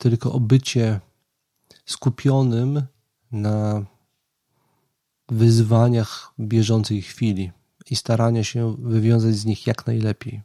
tylko 0.00 0.32
o 0.32 0.40
bycie 0.40 1.00
skupionym 1.86 2.82
na 3.32 3.84
wyzwaniach 5.28 6.32
bieżącej 6.40 7.02
chwili 7.02 7.50
i 7.90 7.96
starania 7.96 8.44
się 8.44 8.76
wywiązać 8.78 9.34
z 9.34 9.44
nich 9.44 9.66
jak 9.66 9.86
najlepiej. 9.86 10.42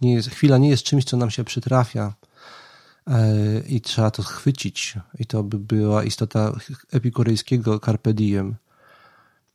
Nie 0.00 0.14
jest, 0.14 0.30
chwila 0.30 0.58
nie 0.58 0.68
jest 0.68 0.82
czymś, 0.82 1.04
co 1.04 1.16
nam 1.16 1.30
się 1.30 1.44
przytrafia 1.44 2.14
e, 3.06 3.60
i 3.68 3.80
trzeba 3.80 4.10
to 4.10 4.22
chwycić. 4.22 4.94
I 5.18 5.26
to 5.26 5.42
by 5.42 5.58
była 5.58 6.04
istota 6.04 6.52
epikurejskiego 6.92 7.80
carpe 7.80 8.14
diem. 8.14 8.56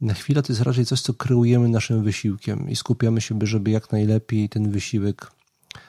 Na 0.01 0.13
chwilę 0.13 0.43
to 0.43 0.53
jest 0.53 0.61
raczej 0.61 0.85
coś, 0.85 1.01
co 1.01 1.13
kreujemy 1.13 1.69
naszym 1.69 2.03
wysiłkiem 2.03 2.69
i 2.69 2.75
skupiamy 2.75 3.21
się, 3.21 3.39
żeby 3.43 3.71
jak 3.71 3.91
najlepiej 3.91 4.49
ten 4.49 4.71
wysiłek 4.71 5.31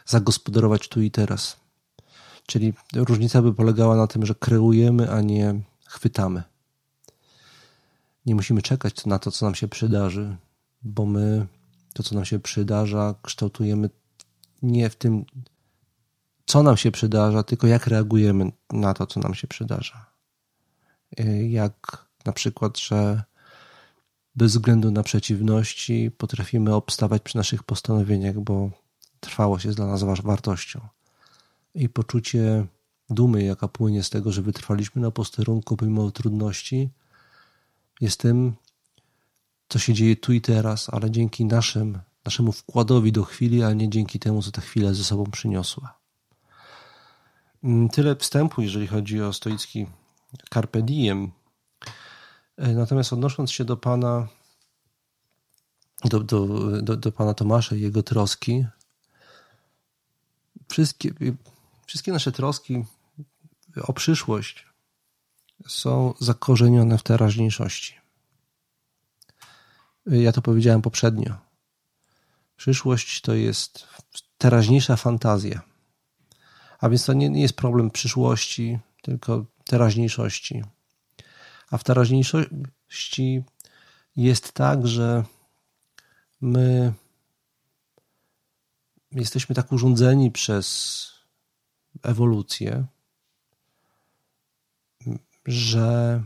zagospodarować 0.07 0.88
tu 0.88 1.01
i 1.01 1.11
teraz. 1.11 1.62
Czyli 2.47 2.73
różnica 2.95 3.43
by 3.43 3.55
polegała 3.55 3.97
na 3.97 4.07
tym, 4.07 4.27
że 4.27 4.35
kreujemy, 4.35 5.11
a 5.11 5.21
nie 5.21 5.61
chwytamy. 5.87 6.43
Nie 8.27 8.35
musimy 8.35 8.63
czekać 8.63 9.07
na 9.07 9.19
to, 9.19 9.31
co 9.31 9.47
nam 9.47 9.55
się 9.55 9.69
przydarzy, 9.69 10.37
bo 10.83 11.07
my 11.07 11.47
to, 11.93 12.03
co 12.03 12.15
nam 12.15 12.25
się 12.25 12.39
przydarza, 12.39 13.15
kształtujemy 13.23 13.91
nie 14.63 14.91
w 14.91 14.97
tym, 14.97 15.25
co 16.47 16.63
nam 16.63 16.77
się 16.77 16.91
przydarza, 16.91 17.43
tylko 17.43 17.67
jak 17.67 17.87
reagujemy 17.87 18.53
na 18.73 18.95
to, 18.95 19.07
co 19.07 19.21
nam 19.21 19.35
się 19.35 19.49
przydarza. 19.49 20.07
Jak 21.49 22.07
na 22.25 22.33
przykład, 22.33 22.79
że 22.79 23.23
bez 24.37 24.53
względu 24.53 24.91
na 24.91 25.03
przeciwności 25.03 26.11
potrafimy 26.11 26.75
obstawać 26.75 27.23
przy 27.23 27.37
naszych 27.37 27.63
postanowieniach, 27.63 28.41
bo 28.41 28.71
trwałość 29.21 29.65
jest 29.65 29.77
dla 29.77 29.87
nas 29.87 30.03
wartością. 30.23 30.81
I 31.75 31.89
poczucie 31.89 32.67
dumy, 33.11 33.43
jaka 33.43 33.69
płynie 33.69 34.03
z 34.03 34.11
tego, 34.11 34.33
że 34.33 34.43
wytrwaliśmy 34.43 35.03
na 35.03 35.11
posterunku 35.11 35.77
pomimo 35.77 36.11
trudności, 36.11 36.91
jest 38.01 38.21
tym, 38.21 38.53
co 39.69 39.79
się 39.79 39.95
dzieje 39.95 40.17
tu 40.17 40.33
i 40.33 40.41
teraz, 40.41 40.89
ale 40.91 41.11
dzięki 41.11 41.45
naszym, 41.45 41.99
naszemu 42.25 42.53
wkładowi 42.53 43.13
do 43.13 43.25
chwili, 43.25 43.63
a 43.63 43.73
nie 43.73 43.91
dzięki 43.91 44.19
temu, 44.19 44.43
co 44.43 44.51
ta 44.51 44.61
chwila 44.61 44.95
ze 44.95 45.05
sobą 45.05 45.31
przyniosła. 45.31 45.99
Mm, 47.65 47.89
tyle 47.89 48.17
wstępu, 48.17 48.63
jeżeli 48.63 48.87
chodzi 48.87 49.23
o 49.23 49.33
stoicki 49.33 49.87
Carpe 50.55 50.83
Diem. 50.83 51.31
E, 52.57 52.73
natomiast 52.73 53.13
odnosząc 53.13 53.51
się 53.51 53.65
do 53.65 53.77
pana, 53.77 54.29
do, 56.05 56.21
do, 56.21 56.47
do, 56.83 56.97
do 56.97 57.13
pana 57.13 57.35
Tomasza 57.35 57.77
i 57.77 57.81
jego 57.81 58.03
troski, 58.03 58.67
wszystkie, 60.69 61.11
wszystkie 61.93 62.13
nasze 62.13 62.33
troski 62.33 62.85
o 63.83 63.93
przyszłość 63.93 64.67
są 65.69 66.15
zakorzenione 66.21 66.99
w 66.99 67.03
teraźniejszości. 67.03 67.95
Ja 70.07 70.33
to 70.33 70.43
powiedziałem 70.43 70.83
poprzednio. 70.83 71.37
Przyszłość 72.57 73.21
to 73.21 73.35
jest 73.35 73.87
teraźniejsza 74.39 74.97
fantazja. 74.97 75.63
A 76.81 76.89
więc 76.89 77.05
to 77.05 77.13
nie, 77.13 77.29
nie 77.29 77.43
jest 77.43 77.57
problem 77.57 77.91
przyszłości, 77.91 78.79
tylko 79.03 79.45
teraźniejszości. 79.65 80.65
A 81.71 81.79
w 81.79 81.85
teraźniejszości 81.85 83.43
jest 84.17 84.53
tak, 84.53 84.87
że 84.87 85.25
my 86.41 86.93
jesteśmy 89.11 89.55
tak 89.55 89.73
urządzeni 89.73 90.31
przez 90.31 91.12
ewolucję, 92.03 92.85
że 95.47 96.23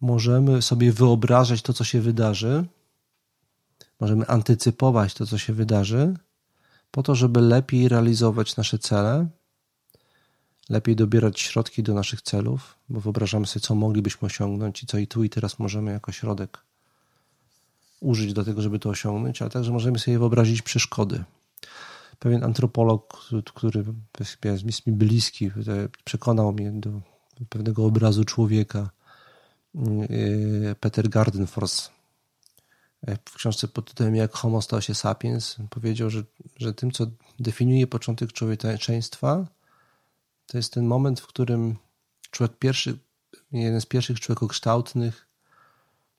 możemy 0.00 0.62
sobie 0.62 0.92
wyobrażać 0.92 1.62
to, 1.62 1.72
co 1.72 1.84
się 1.84 2.00
wydarzy, 2.00 2.64
możemy 4.00 4.26
antycypować 4.26 5.14
to, 5.14 5.26
co 5.26 5.38
się 5.38 5.52
wydarzy, 5.52 6.14
po 6.90 7.02
to, 7.02 7.14
żeby 7.14 7.40
lepiej 7.40 7.88
realizować 7.88 8.56
nasze 8.56 8.78
cele, 8.78 9.28
lepiej 10.68 10.96
dobierać 10.96 11.40
środki 11.40 11.82
do 11.82 11.94
naszych 11.94 12.22
celów, 12.22 12.78
bo 12.88 13.00
wyobrażamy 13.00 13.46
sobie, 13.46 13.60
co 13.60 13.74
moglibyśmy 13.74 14.26
osiągnąć 14.26 14.82
i 14.82 14.86
co 14.86 14.98
i 14.98 15.06
tu 15.06 15.24
i 15.24 15.30
teraz 15.30 15.58
możemy 15.58 15.92
jako 15.92 16.12
środek 16.12 16.58
użyć 18.00 18.32
do 18.32 18.44
tego, 18.44 18.62
żeby 18.62 18.78
to 18.78 18.88
osiągnąć, 18.88 19.42
ale 19.42 19.50
także 19.50 19.72
możemy 19.72 19.98
sobie 19.98 20.18
wyobrazić 20.18 20.62
przeszkody. 20.62 21.24
Pewien 22.20 22.44
antropolog, 22.44 23.28
który 23.54 23.84
jest 24.44 24.86
mi 24.86 24.92
bliski, 24.92 25.50
przekonał 26.04 26.52
mnie 26.52 26.72
do 26.72 27.00
pewnego 27.48 27.84
obrazu 27.84 28.24
człowieka, 28.24 28.90
Y, 29.74 30.74
Peter 30.80 31.08
Gardenfors. 31.08 31.90
Y, 33.08 33.16
w 33.24 33.34
książce 33.34 33.68
pod 33.68 33.88
tytułem 33.88 34.16
Jak 34.16 34.32
Homo 34.32 34.62
stał 34.62 34.82
się 34.82 34.94
sapiens 34.94 35.56
powiedział, 35.70 36.10
że, 36.10 36.22
że 36.56 36.74
tym, 36.74 36.90
co 36.90 37.06
definiuje 37.40 37.86
początek 37.86 38.32
człowieczeństwa, 38.32 39.46
to 40.46 40.56
jest 40.56 40.72
ten 40.72 40.86
moment, 40.86 41.20
w 41.20 41.26
którym 41.26 41.76
człowiek 42.30 42.58
pierwszy, 42.58 42.98
jeden 43.52 43.80
z 43.80 43.86
pierwszych 43.86 44.20
człowiekokształtnych, 44.20 45.26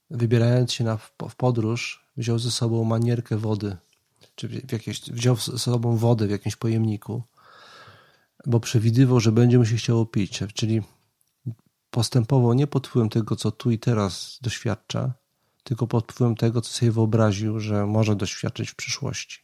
wybierając 0.09 0.73
się 0.73 0.83
na, 0.83 0.97
w 1.29 1.35
podróż, 1.37 2.05
wziął 2.17 2.39
ze 2.39 2.51
sobą 2.51 2.83
manierkę 2.83 3.37
wody, 3.37 3.77
czy 4.41 4.47
w 4.47 4.71
jakieś, 4.71 5.01
wziął 5.01 5.35
ze 5.35 5.59
sobą 5.59 5.97
wodę 5.97 6.27
w 6.27 6.31
jakimś 6.31 6.55
pojemniku, 6.55 7.23
bo 8.45 8.59
przewidywał, 8.59 9.19
że 9.19 9.31
będzie 9.31 9.57
mu 9.57 9.65
się 9.65 9.75
chciało 9.75 10.05
pić, 10.05 10.43
czyli 10.53 10.81
postępował 11.91 12.53
nie 12.53 12.67
pod 12.67 12.87
wpływem 12.87 13.09
tego, 13.09 13.35
co 13.35 13.51
tu 13.51 13.71
i 13.71 13.79
teraz 13.79 14.39
doświadcza, 14.41 15.13
tylko 15.63 15.87
pod 15.87 16.11
wpływem 16.11 16.35
tego, 16.35 16.61
co 16.61 16.73
sobie 16.73 16.91
wyobraził, 16.91 17.59
że 17.59 17.85
może 17.85 18.15
doświadczyć 18.15 18.69
w 18.69 18.75
przyszłości. 18.75 19.39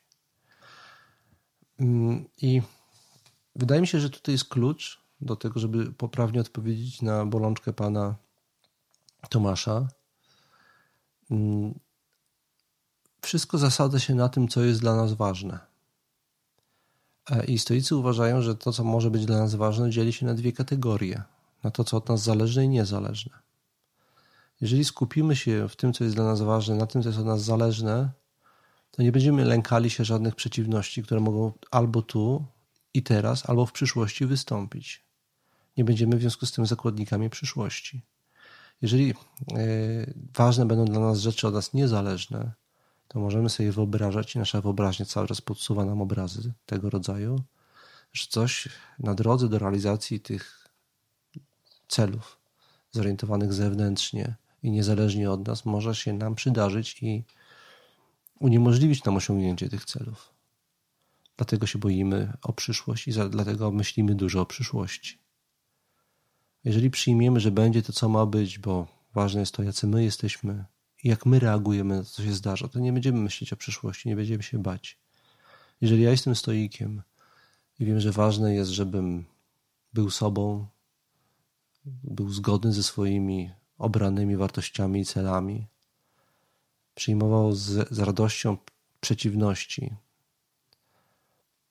Mm, 1.79 2.25
I 2.41 2.61
wydaje 3.55 3.81
mi 3.81 3.87
się, 3.87 3.99
że 3.99 4.09
tutaj 4.09 4.33
jest 4.33 4.45
klucz 4.45 5.01
do 5.21 5.35
tego, 5.35 5.59
żeby 5.59 5.93
poprawnie 5.93 6.41
odpowiedzieć 6.41 7.01
na 7.01 7.25
bolączkę 7.25 7.73
pana 7.73 8.15
Tomasza. 9.29 9.87
Wszystko 13.21 13.57
zasadza 13.57 13.99
się 13.99 14.15
na 14.15 14.29
tym, 14.29 14.47
co 14.47 14.63
jest 14.63 14.81
dla 14.81 14.95
nas 14.95 15.13
ważne. 15.13 15.59
E, 17.29 17.45
I 17.45 17.59
stoicy 17.59 17.95
uważają, 17.95 18.41
że 18.41 18.55
to, 18.55 18.73
co 18.73 18.83
może 18.83 19.11
być 19.11 19.25
dla 19.25 19.37
nas 19.37 19.55
ważne, 19.55 19.89
dzieli 19.89 20.13
się 20.13 20.25
na 20.25 20.33
dwie 20.33 20.53
kategorie– 20.53 21.23
na 21.63 21.71
to, 21.71 21.83
co 21.83 21.97
od 21.97 22.09
nas 22.09 22.23
zależne 22.23 22.65
i 22.65 22.69
niezależne. 22.69 23.31
Jeżeli 24.61 24.85
skupimy 24.85 25.35
się 25.35 25.69
w 25.69 25.75
tym, 25.75 25.93
co 25.93 26.03
jest 26.03 26.15
dla 26.15 26.25
nas 26.25 26.41
ważne, 26.41 26.75
na 26.75 26.87
tym, 26.87 27.03
co 27.03 27.09
jest 27.09 27.19
od 27.19 27.25
nas 27.25 27.43
zależne, 27.43 28.09
to 28.91 29.03
nie 29.03 29.11
będziemy 29.11 29.45
lękali 29.45 29.89
się 29.89 30.05
żadnych 30.05 30.35
przeciwności, 30.35 31.03
które 31.03 31.19
mogą 31.19 31.51
albo 31.71 32.01
tu 32.01 32.45
i 32.93 33.03
teraz, 33.03 33.49
albo 33.49 33.65
w 33.65 33.71
przyszłości 33.71 34.25
wystąpić. 34.25 35.03
Nie 35.77 35.83
będziemy 35.83 36.17
w 36.17 36.21
związku 36.21 36.45
z 36.45 36.51
tym 36.51 36.65
zakładnikami 36.65 37.29
przyszłości. 37.29 38.01
Jeżeli 38.81 39.07
yy, 39.07 40.13
ważne 40.35 40.65
będą 40.65 40.85
dla 40.85 40.99
nas 40.99 41.19
rzeczy 41.19 41.47
od 41.47 41.53
nas 41.53 41.73
niezależne, 41.73 42.51
to 43.07 43.19
możemy 43.19 43.49
sobie 43.49 43.71
wyobrażać, 43.71 44.35
i 44.35 44.39
nasza 44.39 44.61
wyobraźnia 44.61 45.05
cały 45.05 45.27
czas 45.27 45.41
podsuwa 45.41 45.85
nam 45.85 46.01
obrazy 46.01 46.53
tego 46.65 46.89
rodzaju, 46.89 47.43
że 48.13 48.27
coś 48.29 48.69
na 48.99 49.13
drodze 49.13 49.49
do 49.49 49.59
realizacji 49.59 50.19
tych 50.19 50.67
celów 51.87 52.37
zorientowanych 52.91 53.53
zewnętrznie 53.53 54.35
i 54.63 54.71
niezależnie 54.71 55.31
od 55.31 55.47
nas 55.47 55.65
może 55.65 55.95
się 55.95 56.13
nam 56.13 56.35
przydarzyć 56.35 57.03
i 57.03 57.23
uniemożliwić 58.39 59.03
nam 59.03 59.15
osiągnięcie 59.15 59.69
tych 59.69 59.85
celów. 59.85 60.33
Dlatego 61.37 61.67
się 61.67 61.79
boimy 61.79 62.33
o 62.43 62.53
przyszłość 62.53 63.07
i 63.07 63.11
dlatego 63.29 63.71
myślimy 63.71 64.15
dużo 64.15 64.41
o 64.41 64.45
przyszłości. 64.45 65.19
Jeżeli 66.63 66.89
przyjmiemy, 66.89 67.39
że 67.39 67.51
będzie 67.51 67.81
to, 67.81 67.93
co 67.93 68.09
ma 68.09 68.25
być, 68.25 68.59
bo 68.59 68.87
ważne 69.13 69.39
jest 69.39 69.51
to, 69.51 69.63
jacy 69.63 69.87
my 69.87 70.03
jesteśmy 70.03 70.65
jak 71.03 71.25
my 71.25 71.39
reagujemy 71.39 71.95
na 71.95 72.03
to, 72.03 72.09
co 72.09 72.23
się 72.23 72.33
zdarza, 72.33 72.67
to 72.67 72.79
nie 72.79 72.93
będziemy 72.93 73.19
myśleć 73.19 73.53
o 73.53 73.57
przyszłości, 73.57 74.09
nie 74.09 74.15
będziemy 74.15 74.43
się 74.43 74.61
bać. 74.61 74.97
Jeżeli 75.81 76.03
ja 76.03 76.11
jestem 76.11 76.35
stoikiem 76.35 77.01
i 77.79 77.85
wiem, 77.85 77.99
że 77.99 78.11
ważne 78.11 78.55
jest, 78.55 78.71
żebym 78.71 79.25
był 79.93 80.09
sobą, 80.09 80.67
był 82.03 82.29
zgodny 82.29 82.73
ze 82.73 82.83
swoimi 82.83 83.51
obranymi 83.77 84.37
wartościami 84.37 84.99
i 84.99 85.05
celami. 85.05 85.67
Przyjmował 86.95 87.55
z, 87.55 87.89
z 87.93 87.99
radością 87.99 88.57
przeciwności. 88.99 89.93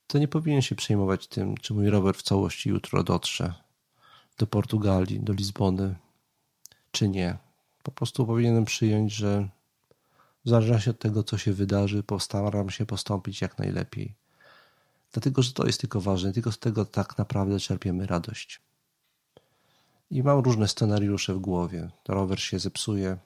to 0.06 0.18
nie 0.18 0.28
powinien 0.28 0.62
się 0.62 0.74
przejmować 0.74 1.26
tym, 1.26 1.56
czy 1.56 1.74
mój 1.74 1.90
rower 1.90 2.14
w 2.14 2.22
całości 2.22 2.68
jutro 2.68 3.02
dotrze 3.02 3.54
do 4.38 4.46
Portugalii, 4.46 5.20
do 5.20 5.32
Lizbony, 5.32 5.94
czy 6.90 7.08
nie. 7.08 7.45
Po 7.86 7.92
prostu 7.92 8.26
powinienem 8.26 8.64
przyjąć, 8.64 9.12
że 9.12 9.48
w 10.44 10.48
zależności 10.48 10.90
od 10.90 10.98
tego, 10.98 11.22
co 11.22 11.38
się 11.38 11.52
wydarzy, 11.52 12.02
postaram 12.02 12.70
się 12.70 12.86
postąpić 12.86 13.40
jak 13.40 13.58
najlepiej. 13.58 14.14
Dlatego, 15.12 15.42
że 15.42 15.52
to 15.52 15.66
jest 15.66 15.80
tylko 15.80 16.00
ważne, 16.00 16.32
tylko 16.32 16.52
z 16.52 16.58
tego 16.58 16.84
tak 16.84 17.18
naprawdę 17.18 17.60
czerpiemy 17.60 18.06
radość. 18.06 18.60
I 20.10 20.22
mam 20.22 20.38
różne 20.38 20.68
scenariusze 20.68 21.34
w 21.34 21.38
głowie. 21.38 21.90
Rower 22.08 22.40
się 22.40 22.58
zepsuje, 22.58 23.16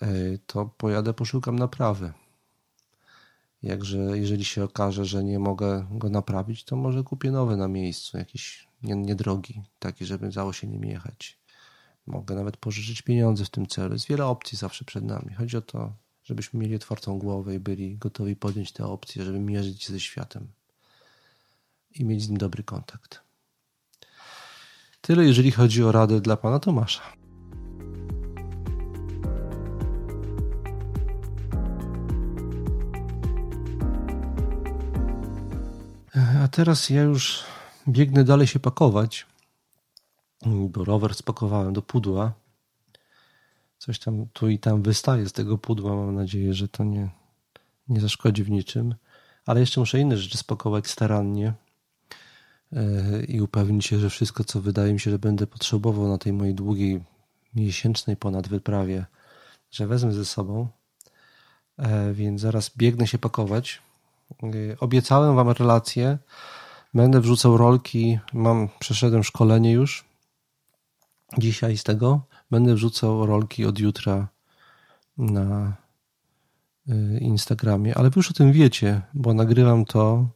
e, 0.00 0.08
to 0.46 0.70
pojadę, 0.76 1.14
poszukam 1.14 1.58
naprawy. 1.58 2.12
Jakże, 3.62 3.98
jeżeli 3.98 4.44
się 4.44 4.64
okaże, 4.64 5.04
że 5.04 5.24
nie 5.24 5.38
mogę 5.38 5.86
go 5.90 6.08
naprawić, 6.08 6.64
to 6.64 6.76
może 6.76 7.02
kupię 7.02 7.30
nowy 7.30 7.56
na 7.56 7.68
miejscu, 7.68 8.18
jakiś 8.18 8.68
niedrogi, 8.82 9.62
taki, 9.78 10.04
żeby 10.04 10.28
dało 10.28 10.52
się 10.52 10.66
nim 10.66 10.84
jechać. 10.84 11.45
Mogę 12.06 12.34
nawet 12.34 12.56
pożyczyć 12.56 13.02
pieniądze 13.02 13.44
w 13.44 13.50
tym 13.50 13.66
celu. 13.66 13.92
Jest 13.92 14.06
wiele 14.06 14.26
opcji 14.26 14.58
zawsze 14.58 14.84
przed 14.84 15.04
nami. 15.04 15.34
Chodzi 15.34 15.56
o 15.56 15.62
to, 15.62 15.92
żebyśmy 16.24 16.60
mieli 16.60 16.76
otwartą 16.76 17.18
głowę 17.18 17.54
i 17.54 17.60
byli 17.60 17.96
gotowi 17.96 18.36
podjąć 18.36 18.72
te 18.72 18.86
opcje, 18.86 19.24
żeby 19.24 19.38
mierzyć 19.38 19.82
się 19.82 19.92
ze 19.92 20.00
światem 20.00 20.48
i 21.94 22.04
mieć 22.04 22.22
z 22.22 22.28
nim 22.28 22.38
dobry 22.38 22.62
kontakt. 22.62 23.20
Tyle, 25.00 25.24
jeżeli 25.24 25.50
chodzi 25.50 25.82
o 25.82 25.92
radę 25.92 26.20
dla 26.20 26.36
pana 26.36 26.58
Tomasza. 26.58 27.02
A 36.42 36.48
teraz 36.48 36.90
ja 36.90 37.02
już 37.02 37.44
biegnę 37.88 38.24
dalej 38.24 38.46
się 38.46 38.58
pakować, 38.58 39.26
bo 40.46 40.84
rower 40.84 41.14
spakowałem 41.14 41.72
do 41.72 41.82
pudła. 41.82 42.32
Coś 43.78 43.98
tam 43.98 44.26
tu 44.32 44.48
i 44.48 44.58
tam 44.58 44.82
wystaje 44.82 45.28
z 45.28 45.32
tego 45.32 45.58
pudła. 45.58 45.96
Mam 45.96 46.14
nadzieję, 46.14 46.54
że 46.54 46.68
to 46.68 46.84
nie, 46.84 47.10
nie 47.88 48.00
zaszkodzi 48.00 48.44
w 48.44 48.50
niczym. 48.50 48.94
Ale 49.46 49.60
jeszcze 49.60 49.80
muszę 49.80 50.00
inne 50.00 50.16
rzeczy 50.16 50.38
spakować 50.38 50.86
starannie 50.86 51.52
e, 52.72 53.24
i 53.24 53.40
upewnić 53.40 53.86
się, 53.86 53.98
że 53.98 54.10
wszystko, 54.10 54.44
co 54.44 54.60
wydaje 54.60 54.92
mi 54.92 55.00
się, 55.00 55.10
że 55.10 55.18
będę 55.18 55.46
potrzebował 55.46 56.08
na 56.08 56.18
tej 56.18 56.32
mojej 56.32 56.54
długiej, 56.54 57.02
miesięcznej 57.54 58.16
ponad 58.16 58.48
wyprawie, 58.48 59.06
że 59.70 59.86
wezmę 59.86 60.12
ze 60.12 60.24
sobą. 60.24 60.68
E, 61.78 62.12
więc 62.12 62.40
zaraz 62.40 62.76
biegnę 62.76 63.06
się 63.06 63.18
pakować. 63.18 63.82
E, 64.42 64.78
obiecałem 64.80 65.36
Wam 65.36 65.50
relację. 65.50 66.18
Będę 66.94 67.20
wrzucał 67.20 67.56
rolki. 67.56 68.18
Mam, 68.32 68.68
przeszedłem 68.78 69.24
szkolenie 69.24 69.72
już 69.72 70.04
dzisiaj 71.38 71.78
z 71.78 71.84
tego. 71.84 72.20
Będę 72.50 72.74
wrzucał 72.74 73.26
rolki 73.26 73.64
od 73.64 73.78
jutra 73.78 74.28
na 75.18 75.76
y, 76.88 77.18
Instagramie, 77.20 77.94
ale 77.94 78.10
wy 78.10 78.18
już 78.18 78.30
o 78.30 78.34
tym 78.34 78.52
wiecie, 78.52 79.00
bo 79.14 79.34
nagrywam 79.34 79.84
to 79.84 80.28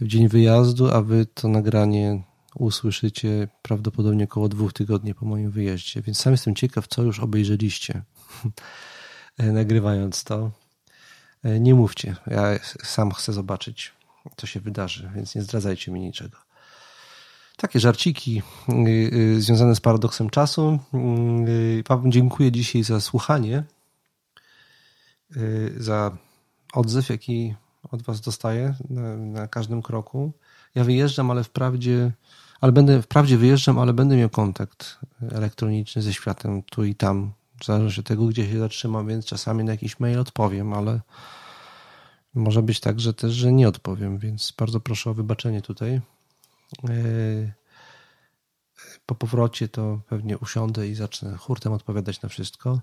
w 0.00 0.06
dzień 0.06 0.28
wyjazdu, 0.28 0.90
a 0.90 1.02
wy 1.02 1.26
to 1.26 1.48
nagranie 1.48 2.22
usłyszycie 2.54 3.48
prawdopodobnie 3.62 4.24
około 4.24 4.48
dwóch 4.48 4.72
tygodni 4.72 5.14
po 5.14 5.26
moim 5.26 5.50
wyjeździe, 5.50 6.02
więc 6.02 6.18
sam 6.18 6.32
jestem 6.32 6.54
ciekaw, 6.54 6.88
co 6.88 7.02
już 7.02 7.20
obejrzeliście 7.20 8.02
nagrywając 9.38 10.24
to. 10.24 10.50
E, 11.42 11.60
nie 11.60 11.74
mówcie, 11.74 12.16
ja 12.26 12.58
sam 12.84 13.10
chcę 13.10 13.32
zobaczyć, 13.32 13.92
co 14.36 14.46
się 14.46 14.60
wydarzy, 14.60 15.10
więc 15.14 15.34
nie 15.34 15.42
zdradzajcie 15.42 15.92
mi 15.92 16.00
niczego. 16.00 16.38
Takie 17.56 17.80
żarciki 17.80 18.42
y, 18.68 18.74
y, 19.14 19.40
związane 19.40 19.74
z 19.74 19.80
paradoksem 19.80 20.30
czasu. 20.30 20.78
Wam 21.88 22.06
y, 22.06 22.10
dziękuję 22.10 22.52
dzisiaj 22.52 22.82
za 22.82 23.00
słuchanie, 23.00 23.64
za 25.76 26.16
odzew, 26.72 27.08
jaki 27.10 27.54
od 27.90 28.02
Was 28.02 28.20
dostaję 28.20 28.74
na, 28.90 29.16
na 29.16 29.48
każdym 29.48 29.82
kroku. 29.82 30.32
Ja 30.74 30.84
wyjeżdżam, 30.84 31.30
ale 31.30 31.44
wprawdzie, 31.44 32.12
ale 32.60 32.72
będę, 32.72 33.02
wprawdzie 33.02 33.36
wyjeżdżam, 33.36 33.78
ale 33.78 33.92
będę 33.92 34.16
miał 34.16 34.30
kontakt 34.30 34.98
elektroniczny 35.32 36.02
ze 36.02 36.12
światem 36.12 36.62
tu 36.62 36.84
i 36.84 36.94
tam. 36.94 37.32
Zależy 37.64 38.00
od 38.00 38.06
tego, 38.06 38.26
gdzie 38.26 38.50
się 38.50 38.58
zatrzymam, 38.58 39.08
więc 39.08 39.24
czasami 39.24 39.64
na 39.64 39.72
jakiś 39.72 40.00
mail 40.00 40.18
odpowiem, 40.18 40.72
ale 40.72 41.00
może 42.34 42.62
być 42.62 42.80
tak, 42.80 43.00
że 43.00 43.14
też, 43.14 43.32
że 43.32 43.52
nie 43.52 43.68
odpowiem, 43.68 44.18
więc 44.18 44.52
bardzo 44.58 44.80
proszę 44.80 45.10
o 45.10 45.14
wybaczenie 45.14 45.62
tutaj. 45.62 46.00
E, 46.88 47.52
po 49.06 49.14
powrocie 49.14 49.68
to 49.68 50.00
pewnie 50.08 50.38
usiądę 50.38 50.88
i 50.88 50.94
zacznę 50.94 51.36
hurtem 51.36 51.72
odpowiadać 51.72 52.22
na 52.22 52.28
wszystko. 52.28 52.80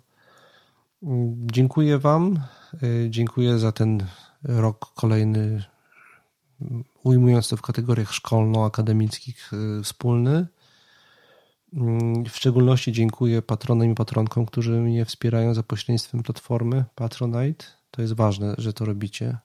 Dziękuję 1.52 1.98
Wam. 1.98 2.40
E, 2.74 3.10
dziękuję 3.10 3.60
za 3.60 3.72
ten 3.72 4.06
rok 4.44 4.94
kolejny, 4.96 5.64
ujmując 7.04 7.50
to 7.50 7.58
w 7.58 7.62
kategoriach 7.62 8.14
szkolno-akademickich, 8.14 9.52
e, 9.54 9.84
wspólny. 9.84 10.48
W 12.30 12.36
szczególności 12.36 12.92
dziękuję 12.92 13.42
patronom 13.42 13.92
i 13.92 13.96
patronkom, 13.96 14.46
którzy 14.46 14.72
mnie 14.72 15.06
wspierają 15.06 15.54
za 15.54 15.64
pośrednictwem 15.64 16.24
platformy 16.24 16.86
Patronite. 16.96 17.66
To 17.92 18.02
jest 18.02 18.14
ważne, 18.14 18.56
że 18.58 18.74
to 18.74 18.86
robicie. 18.86 19.38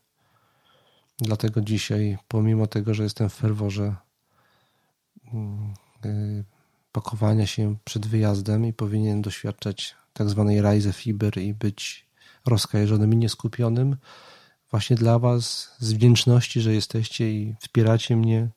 Dlatego 1.19 1.61
dzisiaj, 1.61 2.19
pomimo 2.29 2.67
tego, 2.67 2.95
że 2.95 3.03
jestem 3.03 3.29
w 3.29 3.35
ferworze 3.35 3.83
mm, 3.83 3.97
pakowania 6.93 7.47
się 7.47 7.77
przed 7.85 8.07
wyjazdem 8.07 8.67
i 8.67 8.73
powinien 8.73 9.23
doświadczać 9.23 9.95
tak 10.13 10.31
zwanej 10.31 10.61
Rise 10.61 10.93
Fiber 10.93 11.39
i 11.39 11.55
być 11.55 12.07
rozkajeżonym 12.47 13.13
i 13.13 13.17
nieskupionym, 13.17 13.97
właśnie 14.71 14.97
dla 14.97 15.19
Was 15.19 15.75
z 15.79 15.93
wdzięczności, 15.93 16.61
że 16.61 16.75
jesteście 16.75 17.33
i 17.33 17.55
wspieracie 17.61 18.17
mnie, 18.17 18.49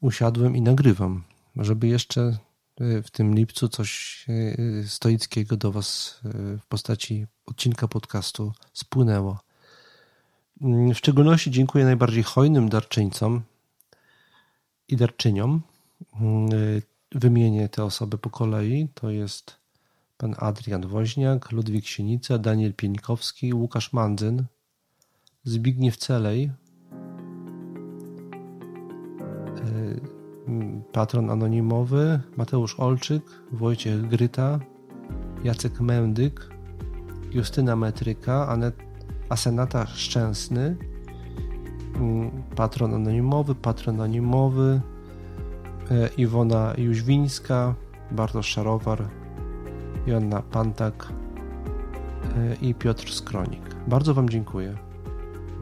usiadłem 0.00 0.56
i 0.56 0.62
nagrywam, 0.62 1.24
żeby 1.56 1.88
jeszcze 1.88 2.38
y, 2.80 3.02
w 3.02 3.10
tym 3.10 3.34
lipcu 3.34 3.68
coś 3.68 4.24
y, 4.28 4.84
stoickiego 4.88 5.56
do 5.56 5.72
Was 5.72 6.20
w 6.60 6.66
postaci 6.68 7.26
odcinka 7.46 7.88
podcastu 7.88 8.52
spłynęło. 8.72 9.40
W 10.60 10.94
szczególności 10.94 11.50
dziękuję 11.50 11.84
najbardziej 11.84 12.22
hojnym 12.22 12.68
darczyńcom 12.68 13.42
i 14.90 14.96
darczyniom. 14.96 15.60
Wymienię 17.12 17.68
te 17.68 17.84
osoby 17.84 18.18
po 18.18 18.30
kolei. 18.30 18.88
To 18.94 19.10
jest 19.10 19.56
pan 20.18 20.34
Adrian 20.38 20.86
Woźniak, 20.86 21.52
Ludwik 21.52 21.86
Sienica, 21.86 22.38
Daniel 22.38 22.74
Pieńkowski, 22.74 23.54
Łukasz 23.54 23.92
Mandzyn, 23.92 24.44
Zbigniew 25.44 25.96
Celej, 25.96 26.50
patron 30.92 31.30
anonimowy, 31.30 32.20
Mateusz 32.36 32.80
Olczyk, 32.80 33.22
Wojciech 33.52 34.08
Gryta, 34.08 34.60
Jacek 35.44 35.80
Mędyk, 35.80 36.50
Justyna 37.32 37.76
Metryka, 37.76 38.48
Anet 38.48 38.74
Asenata 39.28 39.86
Szczęsny, 39.86 40.76
mm, 40.76 40.89
patron 42.56 42.94
anonimowy, 42.94 43.54
patron 43.54 43.94
anonimowy, 43.94 44.80
e, 45.90 46.08
Iwona 46.16 46.74
Jóźwińska, 46.78 47.74
Bartosz 48.10 48.46
Szarowar, 48.46 49.08
Joanna 50.06 50.42
Pantak 50.42 51.12
e, 52.36 52.54
i 52.54 52.74
Piotr 52.74 53.12
Skronik. 53.12 53.62
Bardzo 53.88 54.14
Wam 54.14 54.28
dziękuję, 54.28 54.74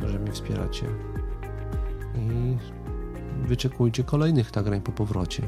że 0.07 0.19
mnie 0.19 0.33
wspieracie 0.33 0.87
i 2.17 2.57
wyczekujcie 3.47 4.05
kolejnych 4.05 4.57
nagrań 4.57 4.81
po 4.81 4.93
powrocie. 4.93 5.43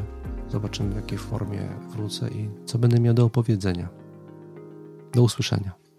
Zobaczymy 0.48 0.92
w 0.92 0.96
jakiej 0.96 1.18
formie 1.18 1.68
wrócę 1.88 2.28
i 2.28 2.50
co 2.64 2.78
będę 2.78 3.00
miał 3.00 3.14
do 3.14 3.24
opowiedzenia. 3.24 3.88
Do 5.12 5.22
usłyszenia. 5.22 5.89